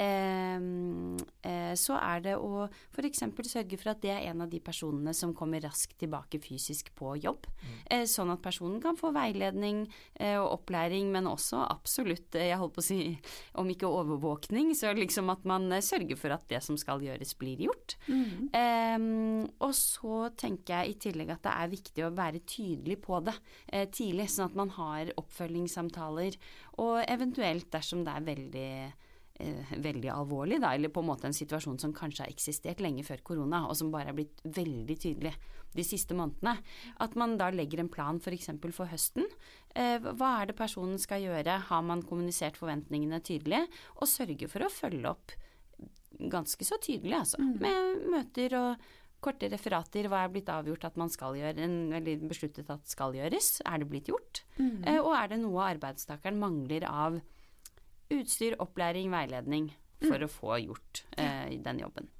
Ehm, 0.00 1.16
eh, 1.44 1.74
så 1.78 1.96
er 1.98 2.22
det 2.24 2.34
å 2.40 2.64
f.eks. 2.94 3.22
sørge 3.48 3.78
for 3.80 3.92
at 3.92 4.00
det 4.02 4.12
er 4.14 4.28
en 4.30 4.44
av 4.44 4.50
de 4.50 4.60
personene 4.64 5.12
som 5.16 5.34
kommer 5.36 5.62
raskt 5.64 5.98
tilbake 6.00 6.40
fysisk 6.42 6.92
på 6.98 7.14
jobb. 7.20 7.46
Mm. 7.60 7.74
Eh, 7.96 8.04
sånn 8.08 8.32
at 8.32 8.42
personen 8.44 8.80
kan 8.82 8.98
få 8.98 9.12
veiledning 9.14 9.84
eh, 10.14 10.38
og 10.40 10.62
opplæring, 10.62 11.10
men 11.12 11.28
også 11.30 11.62
absolutt, 11.68 12.38
jeg 12.38 12.58
holdt 12.58 12.76
på 12.76 12.82
å 12.84 12.86
si, 12.86 13.00
om 13.60 13.68
ikke 13.72 13.90
overvåkning, 13.90 14.72
så 14.78 14.94
liksom 14.96 15.32
at 15.34 15.44
man 15.48 15.68
sørger 15.82 16.18
for 16.18 16.34
at 16.34 16.48
det 16.50 16.62
som 16.64 16.78
skal 16.80 17.04
gjøres, 17.04 17.36
blir 17.38 17.66
gjort. 17.68 17.96
Mm. 18.08 18.50
Um, 18.52 19.44
og 19.64 19.72
så 19.76 20.26
tenker 20.38 20.82
jeg 20.82 20.92
i 20.92 20.98
tillegg 21.06 21.32
at 21.34 21.44
det 21.44 21.52
er 21.52 21.72
viktig 21.72 22.04
å 22.06 22.12
være 22.16 22.42
tydelig 22.48 22.98
på 23.04 23.20
det 23.24 23.34
eh, 23.68 23.86
tidlig, 23.92 24.28
sånn 24.32 24.50
at 24.50 24.58
man 24.58 24.72
har 24.76 25.12
oppfølgingssamtaler, 25.20 26.36
og 26.82 27.02
eventuelt 27.06 27.68
dersom 27.72 28.04
det 28.06 28.16
er 28.16 28.26
veldig 28.26 28.68
veldig 29.82 30.10
alvorlig, 30.12 30.60
da, 30.62 30.72
eller 30.76 30.92
på 30.92 31.02
en 31.02 31.08
måte 31.08 31.28
en 31.28 31.36
situasjon 31.36 31.80
som 31.82 31.94
kanskje 31.96 32.26
har 32.26 32.32
eksistert 32.32 32.82
lenge 32.84 33.04
før 33.06 33.22
korona, 33.26 33.64
og 33.68 33.76
som 33.78 33.92
bare 33.92 34.12
er 34.12 34.18
blitt 34.18 34.42
veldig 34.44 34.96
tydelig 35.02 35.34
de 35.72 35.84
siste 35.86 36.16
månedene. 36.16 36.56
At 37.04 37.16
man 37.18 37.36
da 37.40 37.50
legger 37.52 37.82
en 37.82 37.92
plan 37.92 38.20
f.eks. 38.20 38.50
For, 38.62 38.74
for 38.76 38.92
høsten. 38.92 39.28
Eh, 39.74 39.98
hva 40.02 40.34
er 40.40 40.50
det 40.50 40.58
personen 40.58 41.00
skal 41.00 41.24
gjøre? 41.24 41.58
Har 41.70 41.84
man 41.86 42.04
kommunisert 42.06 42.60
forventningene 42.60 43.22
tydelig? 43.24 43.64
Og 44.00 44.10
sørge 44.10 44.50
for 44.52 44.66
å 44.66 44.72
følge 44.72 45.14
opp 45.14 45.36
ganske 46.32 46.66
så 46.66 46.78
tydelig, 46.82 47.16
altså. 47.22 47.40
Mm. 47.40 47.54
Med 47.62 48.10
møter 48.12 48.58
og 48.58 48.90
korte 49.22 49.48
referater. 49.52 50.08
Hva 50.10 50.24
er 50.24 50.32
blitt 50.34 50.50
avgjort 50.52 50.88
at 50.90 50.98
man 51.00 51.12
skal 51.12 51.38
gjøre, 51.38 51.68
eller 51.98 52.26
besluttet 52.28 52.70
at 52.72 52.90
skal 52.90 53.16
gjøres? 53.16 53.54
Er 53.64 53.82
det 53.82 53.90
blitt 53.90 54.10
gjort? 54.12 54.42
Mm. 54.58 54.82
Eh, 54.84 55.00
og 55.00 55.14
er 55.16 55.32
det 55.32 55.42
noe 55.44 55.70
arbeidstakeren 55.72 56.40
mangler 56.42 56.86
av 56.90 57.22
utstyr, 58.20 58.58
opplæring, 58.62 59.10
veiledning 59.12 59.70
for 60.02 60.18
mm. 60.18 60.26
å 60.26 60.32
få 60.32 60.58
gjort 60.64 61.04
eh, 61.16 61.56
den 61.62 61.82
jobben. 61.82 62.10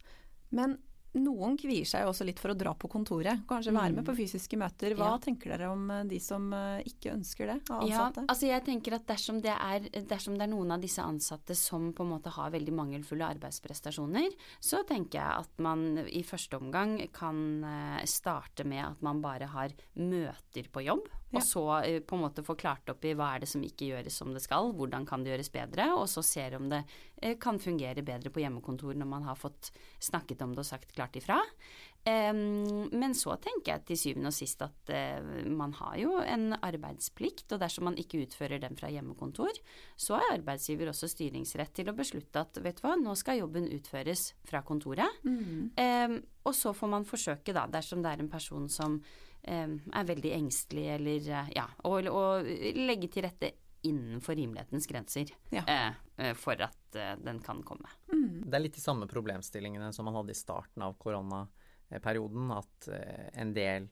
Men 0.52 0.78
noen 1.18 1.58
kvier 1.60 1.84
seg 1.88 2.08
også 2.08 2.24
litt 2.24 2.40
for 2.40 2.54
å 2.54 2.56
dra 2.56 2.72
på 2.78 2.88
kontoret, 2.88 3.42
kanskje 3.48 3.74
være 3.74 3.96
med 3.98 4.06
på 4.06 4.14
mm. 4.14 4.18
fysiske 4.22 4.56
møter. 4.60 4.94
Hva 4.96 5.10
ja. 5.10 5.18
tenker 5.20 5.52
dere 5.52 5.68
om 5.72 5.84
eh, 5.92 6.04
de 6.08 6.20
som 6.24 6.46
eh, 6.56 6.86
ikke 6.88 7.12
ønsker 7.12 7.50
det 7.50 7.56
av 7.66 7.82
ansatte? 7.84 8.24
Ja, 8.24 8.28
altså 8.32 8.48
jeg 8.48 8.64
tenker 8.68 8.96
at 8.96 9.04
dersom 9.10 9.42
det, 9.44 9.52
er, 9.52 9.88
dersom 10.08 10.38
det, 10.38 10.46
er, 10.46 10.52
noen 10.54 10.72
av 10.76 10.84
disse 10.84 11.04
ansatte 11.04 11.56
som 11.58 11.90
på 11.96 12.06
en 12.06 12.14
måte 12.14 12.32
har 12.32 12.54
veldig 12.54 12.76
mangelfulle 12.78 13.28
arbeidsprestasjoner, 13.36 14.32
så 14.64 14.82
tenker 14.88 15.20
jeg 15.20 15.44
at 15.44 15.64
man 15.64 16.04
i 16.06 16.24
første 16.24 16.60
omgang 16.60 16.96
kan 17.12 17.42
eh, 17.68 18.04
starte 18.08 18.64
med 18.68 18.86
at 18.86 19.04
man 19.04 19.20
bare 19.24 19.50
har 19.52 19.76
møter 20.00 20.72
på 20.72 20.86
jobb 20.88 21.12
Og 21.32 21.44
så 21.46 21.62
eh, 21.80 22.00
på 22.04 22.16
en 22.16 22.24
måte 22.26 22.44
få 22.44 22.56
klart 22.60 22.90
opp 22.92 23.04
i 23.08 23.14
hva 23.16 23.32
er 23.34 23.44
det 23.44 23.50
som 23.50 23.62
ikke 23.64 23.88
gjøres 23.92 24.18
som 24.20 24.32
det 24.34 24.42
skal, 24.44 24.72
hvordan 24.76 25.06
kan 25.08 25.24
det 25.24 25.32
gjøres 25.32 25.52
bedre, 25.54 25.88
og 25.96 26.04
så 26.12 26.24
ser 26.26 26.58
om 26.58 26.68
det 26.72 26.82
eh, 27.22 27.38
kan 27.40 27.60
fungere 27.62 28.04
bedre 28.04 28.32
på 28.32 28.42
hjemmekontor 28.44 28.98
når 28.98 29.08
man 29.08 29.24
har 29.28 29.38
fått 29.40 29.72
snakket 30.02 30.44
om 30.44 30.52
det 30.52 30.64
og 30.64 30.68
sagt 30.68 30.92
klart 30.96 31.16
ifra. 31.16 31.40
Um, 32.02 32.88
men 32.90 33.12
så 33.14 33.36
tenker 33.38 33.76
jeg 33.76 33.82
til 33.86 33.98
syvende 34.00 34.32
og 34.32 34.34
sist 34.34 34.62
at 34.64 34.90
uh, 34.90 35.22
man 35.46 35.70
har 35.78 35.94
jo 36.00 36.16
en 36.18 36.56
arbeidsplikt, 36.56 37.46
og 37.54 37.60
dersom 37.62 37.86
man 37.86 37.98
ikke 38.00 38.24
utfører 38.24 38.58
den 38.64 38.74
fra 38.78 38.90
hjemmekontor, 38.90 39.54
så 39.94 40.18
har 40.18 40.34
arbeidsgiver 40.34 40.90
også 40.90 41.12
styringsrett 41.12 41.70
til 41.78 41.92
å 41.92 41.94
beslutte 41.94 42.42
at 42.42 42.58
vet 42.64 42.80
du 42.80 42.88
hva, 42.88 42.96
nå 42.98 43.14
skal 43.18 43.38
jobben 43.44 43.70
utføres 43.70 44.32
fra 44.50 44.64
kontoret. 44.66 45.22
Mm. 45.22 45.70
Um, 45.78 46.18
og 46.42 46.58
så 46.58 46.74
får 46.74 46.90
man 46.90 47.06
forsøke, 47.06 47.54
da, 47.54 47.68
dersom 47.70 48.02
det 48.02 48.16
er 48.16 48.26
en 48.26 48.34
person 48.34 48.66
som 48.66 48.98
um, 48.98 49.78
er 49.94 50.10
veldig 50.10 50.36
engstelig 50.40 50.90
eller 50.98 51.30
uh, 51.30 51.54
ja, 51.54 51.70
og, 51.86 52.10
og, 52.10 52.52
legge 52.82 53.14
til 53.14 53.28
rette 53.28 53.54
innenfor 53.86 54.34
rimelighetens 54.38 54.90
grenser 54.90 55.30
ja. 55.54 55.62
uh, 55.70 56.34
for 56.38 56.58
at 56.66 56.78
den 57.22 57.38
kan 57.42 57.62
komme. 57.66 57.88
Mm. 58.10 58.42
Det 58.42 58.58
er 58.58 58.66
litt 58.66 58.76
de 58.76 58.82
samme 58.82 59.06
problemstillingene 59.10 59.94
som 59.94 60.10
man 60.10 60.18
hadde 60.18 60.34
i 60.34 60.38
starten 60.38 60.82
av 60.82 60.98
korona 60.98 61.46
perioden 62.00 62.52
at 62.56 62.88
eh, 62.94 63.28
en 63.42 63.52
del 63.56 63.88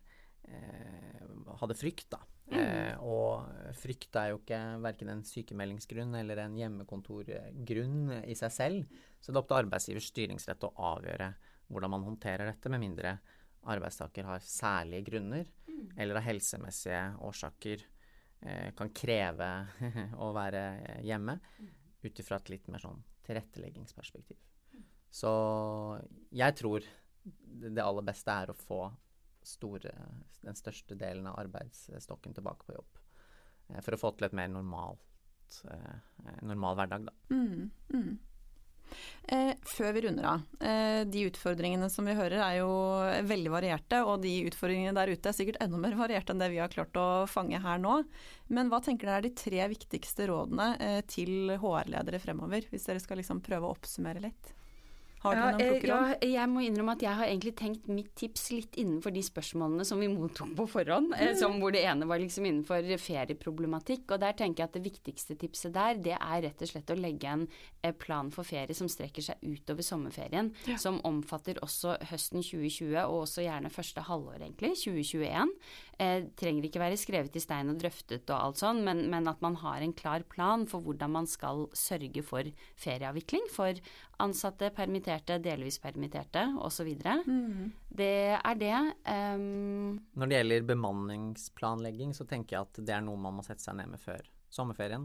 eh, 0.48 1.24
hadde 1.60 1.76
frykt, 1.76 2.08
da. 2.14 2.22
Mm. 2.50 2.58
Eh, 2.58 3.02
og 3.06 3.74
frykt 3.78 4.16
er 4.18 4.32
jo 4.32 4.40
ikke 4.40 4.58
verken 4.82 5.12
en 5.12 5.22
sykemeldingsgrunn 5.26 6.16
eller 6.18 6.42
en 6.42 6.56
hjemmekontorgrunn 6.58 8.24
i 8.24 8.34
seg 8.38 8.54
selv. 8.54 9.02
Så 9.20 9.30
det 9.30 9.38
er 9.38 9.42
opp 9.42 9.50
til 9.52 9.60
arbeidsgivers 9.60 10.10
styringsrett 10.10 10.66
å 10.66 10.74
avgjøre 10.94 11.30
hvordan 11.70 11.94
man 11.94 12.08
håndterer 12.08 12.50
dette, 12.50 12.72
med 12.72 12.82
mindre 12.82 13.18
arbeidstaker 13.70 14.26
har 14.26 14.42
særlige 14.42 15.06
grunner 15.10 15.44
mm. 15.68 15.92
eller 16.00 16.18
av 16.18 16.24
helsemessige 16.24 17.02
årsaker 17.28 17.84
eh, 17.84 18.70
kan 18.76 18.90
kreve 18.96 19.50
å 20.24 20.30
være 20.34 20.64
hjemme 21.06 21.36
mm. 21.36 21.68
ut 22.06 22.22
ifra 22.24 22.40
et 22.40 22.54
litt 22.56 22.70
mer 22.72 22.82
sånn 22.82 23.02
tilretteleggingsperspektiv. 23.28 24.40
Mm. 24.74 24.86
Så 25.12 25.32
jeg 26.34 26.56
tror 26.58 26.88
det 27.22 27.84
aller 27.84 28.06
beste 28.06 28.32
er 28.32 28.52
å 28.52 28.56
få 28.56 28.80
store, 29.46 29.92
den 30.44 30.56
største 30.58 30.96
delen 30.98 31.28
av 31.30 31.38
arbeidsstokken 31.40 32.34
tilbake 32.36 32.66
på 32.66 32.76
jobb. 32.76 32.98
Eh, 33.68 33.80
for 33.84 33.96
å 33.96 34.00
få 34.00 34.14
til 34.16 34.28
et 34.28 34.36
mer 34.36 34.50
normalt, 34.52 35.62
eh, 35.70 36.34
normal 36.42 36.76
hverdag, 36.80 37.08
da. 37.08 37.16
Mm, 37.34 37.70
mm. 37.94 38.18
Eh, 39.30 39.52
før 39.62 39.92
vi 39.94 40.02
runder 40.04 40.26
av. 40.26 40.40
Eh, 40.66 41.04
de 41.06 41.26
utfordringene 41.28 41.90
som 41.92 42.06
vi 42.08 42.16
hører 42.18 42.40
er 42.42 42.56
jo 42.58 42.70
veldig 43.28 43.52
varierte, 43.52 44.00
og 44.02 44.24
de 44.24 44.32
utfordringene 44.48 44.94
der 44.96 45.12
ute 45.14 45.30
er 45.30 45.36
sikkert 45.36 45.60
enda 45.62 45.78
mer 45.80 45.94
varierte 45.98 46.34
enn 46.34 46.42
det 46.42 46.50
vi 46.52 46.58
har 46.62 46.72
klart 46.72 46.98
å 46.98 47.26
fange 47.30 47.60
her 47.62 47.78
nå. 47.82 48.00
Men 48.50 48.72
hva 48.72 48.82
tenker 48.84 49.06
dere 49.06 49.22
er 49.22 49.28
de 49.28 49.34
tre 49.38 49.68
viktigste 49.70 50.26
rådene 50.30 50.72
eh, 50.82 51.00
til 51.10 51.54
HR-ledere 51.54 52.22
fremover, 52.22 52.66
hvis 52.72 52.88
dere 52.88 53.02
skal 53.02 53.22
liksom 53.22 53.44
prøve 53.46 53.68
å 53.68 53.76
oppsummere 53.76 54.24
litt? 54.26 54.54
Har 55.20 55.36
du 55.36 55.40
ja, 55.40 55.48
noen 55.52 55.60
plukker 55.60 55.90
om? 55.92 56.04
Ja, 56.14 56.28
jeg 56.32 56.48
må 56.48 56.62
innrømme 56.64 56.94
at 56.96 57.02
jeg 57.04 57.12
har 57.18 57.28
egentlig 57.28 57.52
tenkt 57.58 57.88
mitt 57.92 58.08
tips 58.16 58.46
litt 58.54 58.78
innenfor 58.80 59.12
de 59.12 59.20
spørsmålene 59.24 59.84
som 59.84 60.00
vi 60.00 60.08
mottok 60.08 60.54
på 60.56 60.64
forhånd. 60.78 61.12
Mm. 61.12 61.34
Som 61.36 61.58
hvor 61.60 61.74
det 61.74 61.82
ene 61.84 62.08
var 62.08 62.22
liksom 62.22 62.46
innenfor 62.48 62.88
ferieproblematikk. 63.04 64.06
Og 64.14 64.22
der 64.22 64.38
tenker 64.38 64.64
jeg 64.64 64.70
at 64.70 64.78
det 64.78 64.84
viktigste 64.86 65.36
tipset 65.40 65.74
der, 65.76 66.00
det 66.00 66.16
er 66.16 66.44
rett 66.46 66.64
og 66.64 66.72
slett 66.72 66.94
å 66.94 66.96
legge 66.96 67.34
en 67.34 67.44
eh, 67.84 67.92
plan 67.92 68.32
for 68.32 68.48
ferie 68.48 68.76
som 68.76 68.88
strekker 68.88 69.26
seg 69.28 69.44
utover 69.44 69.84
sommerferien. 69.84 70.54
Ja. 70.70 70.78
Som 70.80 71.02
omfatter 71.04 71.60
også 71.64 71.98
høsten 72.08 72.40
2020, 72.40 72.96
og 73.04 73.26
også 73.26 73.44
gjerne 73.44 73.72
første 73.74 74.06
halvår, 74.08 74.40
egentlig. 74.40 74.72
2021. 74.80 75.52
Eh, 76.00 76.22
trenger 76.32 76.64
ikke 76.64 76.80
være 76.80 76.96
skrevet 76.96 77.34
i 77.36 77.42
stein 77.42 77.68
og 77.68 77.80
drøftet 77.82 78.30
og 78.32 78.36
alt 78.38 78.60
sånn, 78.62 78.78
men, 78.86 79.02
men 79.12 79.26
at 79.28 79.42
man 79.44 79.58
har 79.60 79.82
en 79.84 79.92
klar 79.92 80.22
plan 80.32 80.62
for 80.68 80.80
hvordan 80.80 81.12
man 81.12 81.26
skal 81.28 81.66
sørge 81.76 82.22
for 82.24 82.48
ferieavvikling 82.80 83.50
for 83.52 83.76
ansatte, 84.24 84.70
permitterte, 84.72 85.36
delvis 85.44 85.76
permitterte 85.82 86.46
osv. 86.64 86.88
Mm. 87.04 87.68
Det 88.00 88.14
er 88.38 88.56
det. 88.62 88.78
Um, 89.04 90.00
Når 90.16 90.30
det 90.30 90.38
gjelder 90.38 90.68
bemanningsplanlegging, 90.72 92.16
så 92.16 92.24
tenker 92.24 92.56
jeg 92.56 92.70
at 92.70 92.80
det 92.80 92.96
er 92.96 93.04
noe 93.04 93.20
man 93.20 93.36
må 93.36 93.44
sette 93.44 93.66
seg 93.66 93.76
ned 93.76 93.92
med 93.92 94.00
før 94.00 94.24
sommerferien. 94.48 95.04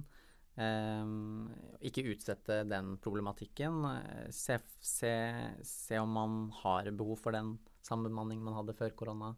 Um, 0.55 1.49
ikke 1.83 2.05
utsette 2.13 2.61
den 2.71 2.95
problematikken. 3.03 3.83
Se, 4.31 4.61
se, 4.79 5.11
se, 5.59 5.99
om 5.99 6.15
man 6.21 6.39
har 6.61 6.87
behov 6.95 7.19
for 7.19 7.35
den 7.35 7.57
samme 7.83 8.07
bemanning 8.07 8.39
man 8.47 8.55
hadde 8.61 8.77
før 8.79 8.95
korona. 8.95 9.35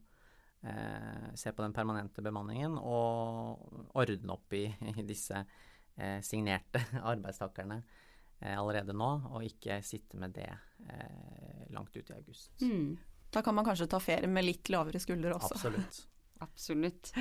Uh, 0.66 1.30
se 1.38 1.52
på 1.54 1.62
den 1.62 1.74
permanente 1.74 2.22
bemanningen 2.26 2.80
og 2.82 3.92
ordne 3.94 4.34
opp 4.34 4.56
i, 4.58 4.66
i 4.98 5.04
disse 5.06 5.44
eh, 5.98 6.22
signerte 6.22 6.82
arbeidstakerne 7.12 7.82
eh, 8.40 8.58
allerede 8.60 8.96
nå, 8.98 9.10
og 9.32 9.46
ikke 9.46 9.80
sitte 9.86 10.20
med 10.22 10.36
det 10.38 10.50
eh, 10.50 11.64
langt 11.74 11.96
ut 11.98 12.10
i 12.10 12.16
august. 12.16 12.62
Mm. 12.62 12.98
Da 13.34 13.44
kan 13.44 13.56
man 13.56 13.66
kanskje 13.68 13.90
ta 13.92 14.00
ferie 14.00 14.30
med 14.32 14.46
litt 14.46 14.70
lavere 14.72 15.02
skuldre 15.04 15.36
også. 15.36 15.58
Absolutt. 15.58 16.04
Absolutt. 16.48 17.12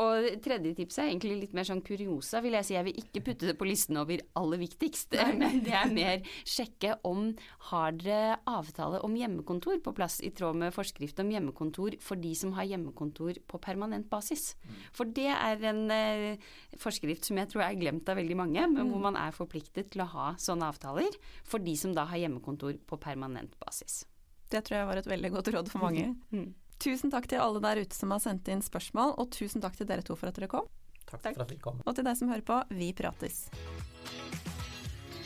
Og 0.00 0.26
tredje 0.42 0.74
tipset 0.78 1.04
er 1.04 1.10
egentlig 1.10 1.36
litt 1.42 1.54
mer 1.56 1.66
sånn 1.68 1.82
kuriosa, 1.84 2.40
vil 2.44 2.56
jeg 2.58 2.66
si. 2.66 2.74
Jeg 2.76 2.86
vil 2.88 3.00
ikke 3.02 3.22
putte 3.28 3.48
det 3.50 3.56
på 3.60 3.68
listen 3.68 3.98
over 4.00 4.22
aller 4.40 4.60
viktigst, 4.62 5.14
men 5.38 5.60
det 5.66 5.74
er 5.78 5.92
mer 5.94 6.24
sjekke 6.42 6.96
om 7.06 7.28
har 7.70 7.94
dere 8.00 8.38
avtale 8.50 9.00
om 9.06 9.14
hjemmekontor 9.18 9.78
på 9.84 9.94
plass 9.96 10.20
i 10.24 10.32
tråd 10.34 10.58
med 10.64 10.74
forskrift 10.74 11.20
om 11.22 11.30
hjemmekontor 11.34 11.98
for 12.02 12.20
de 12.20 12.32
som 12.38 12.54
har 12.58 12.68
hjemmekontor 12.72 13.38
på 13.50 13.60
permanent 13.62 14.08
basis. 14.10 14.52
Mm. 14.64 14.80
For 14.96 15.14
det 15.20 15.30
er 15.34 15.68
en 15.70 15.84
eh, 15.94 16.50
forskrift 16.80 17.28
som 17.28 17.38
jeg 17.40 17.52
tror 17.52 17.66
er 17.66 17.78
glemt 17.78 18.08
av 18.10 18.18
veldig 18.20 18.40
mange, 18.40 18.66
men 18.66 18.90
hvor 18.90 18.98
mm. 19.00 19.06
man 19.10 19.20
er 19.20 19.36
forpliktet 19.36 19.92
til 19.94 20.04
å 20.04 20.10
ha 20.14 20.32
sånne 20.40 20.72
avtaler 20.74 21.14
for 21.46 21.62
de 21.62 21.76
som 21.78 21.94
da 21.94 22.08
har 22.10 22.24
hjemmekontor 22.24 22.76
på 22.88 23.00
permanent 23.02 23.54
basis. 23.62 24.02
Det 24.50 24.62
tror 24.66 24.80
jeg 24.80 24.90
var 24.90 25.00
et 25.00 25.08
veldig 25.08 25.30
godt 25.34 25.50
råd 25.54 25.70
for 25.72 25.86
mange. 25.86 26.10
Mm. 26.34 26.52
Tusen 26.84 27.12
takk 27.12 27.26
til 27.30 27.40
alle 27.40 27.62
der 27.64 27.80
ute 27.80 27.96
som 27.96 28.12
har 28.12 28.20
sendt 28.20 28.48
inn 28.52 28.60
spørsmål, 28.64 29.14
og 29.16 29.30
tusen 29.32 29.62
takk 29.64 29.78
til 29.78 29.88
dere 29.88 30.04
to 30.04 30.16
for 30.20 30.28
at 30.28 30.36
dere 30.36 30.50
kom. 30.52 30.66
Takk, 31.08 31.22
takk. 31.22 31.36
for 31.36 31.44
at 31.46 31.52
vi 31.52 31.60
kom. 31.62 31.80
Og 31.84 31.96
til 31.96 32.04
deg 32.04 32.18
som 32.18 32.28
hører 32.28 32.44
på, 32.44 32.58
vi 32.76 32.90
prates. 32.96 33.46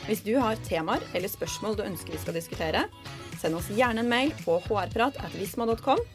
Hvis 0.07 0.23
du 0.25 0.31
har 0.39 0.59
temaer 0.65 1.03
eller 1.13 1.29
spørsmål 1.29 1.75
du 1.77 1.83
ønsker 1.83 2.15
vi 2.15 2.21
skal 2.23 2.37
diskutere, 2.39 2.85
send 3.41 3.59
oss 3.59 3.67
gjerne 3.75 4.05
en 4.05 4.09
mail 4.11 4.31
på 4.45 4.55
hrprat.visma.com. 4.63 6.05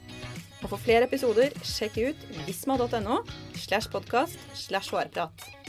Og 0.64 0.70
for 0.72 0.80
flere 0.80 1.04
episoder, 1.04 1.52
sjekk 1.60 2.00
ut 2.08 2.24
visma.no 2.48 3.20
slash 3.52 3.92
podkast 3.92 4.40
slash 4.56 4.96
hrprat. 4.96 5.63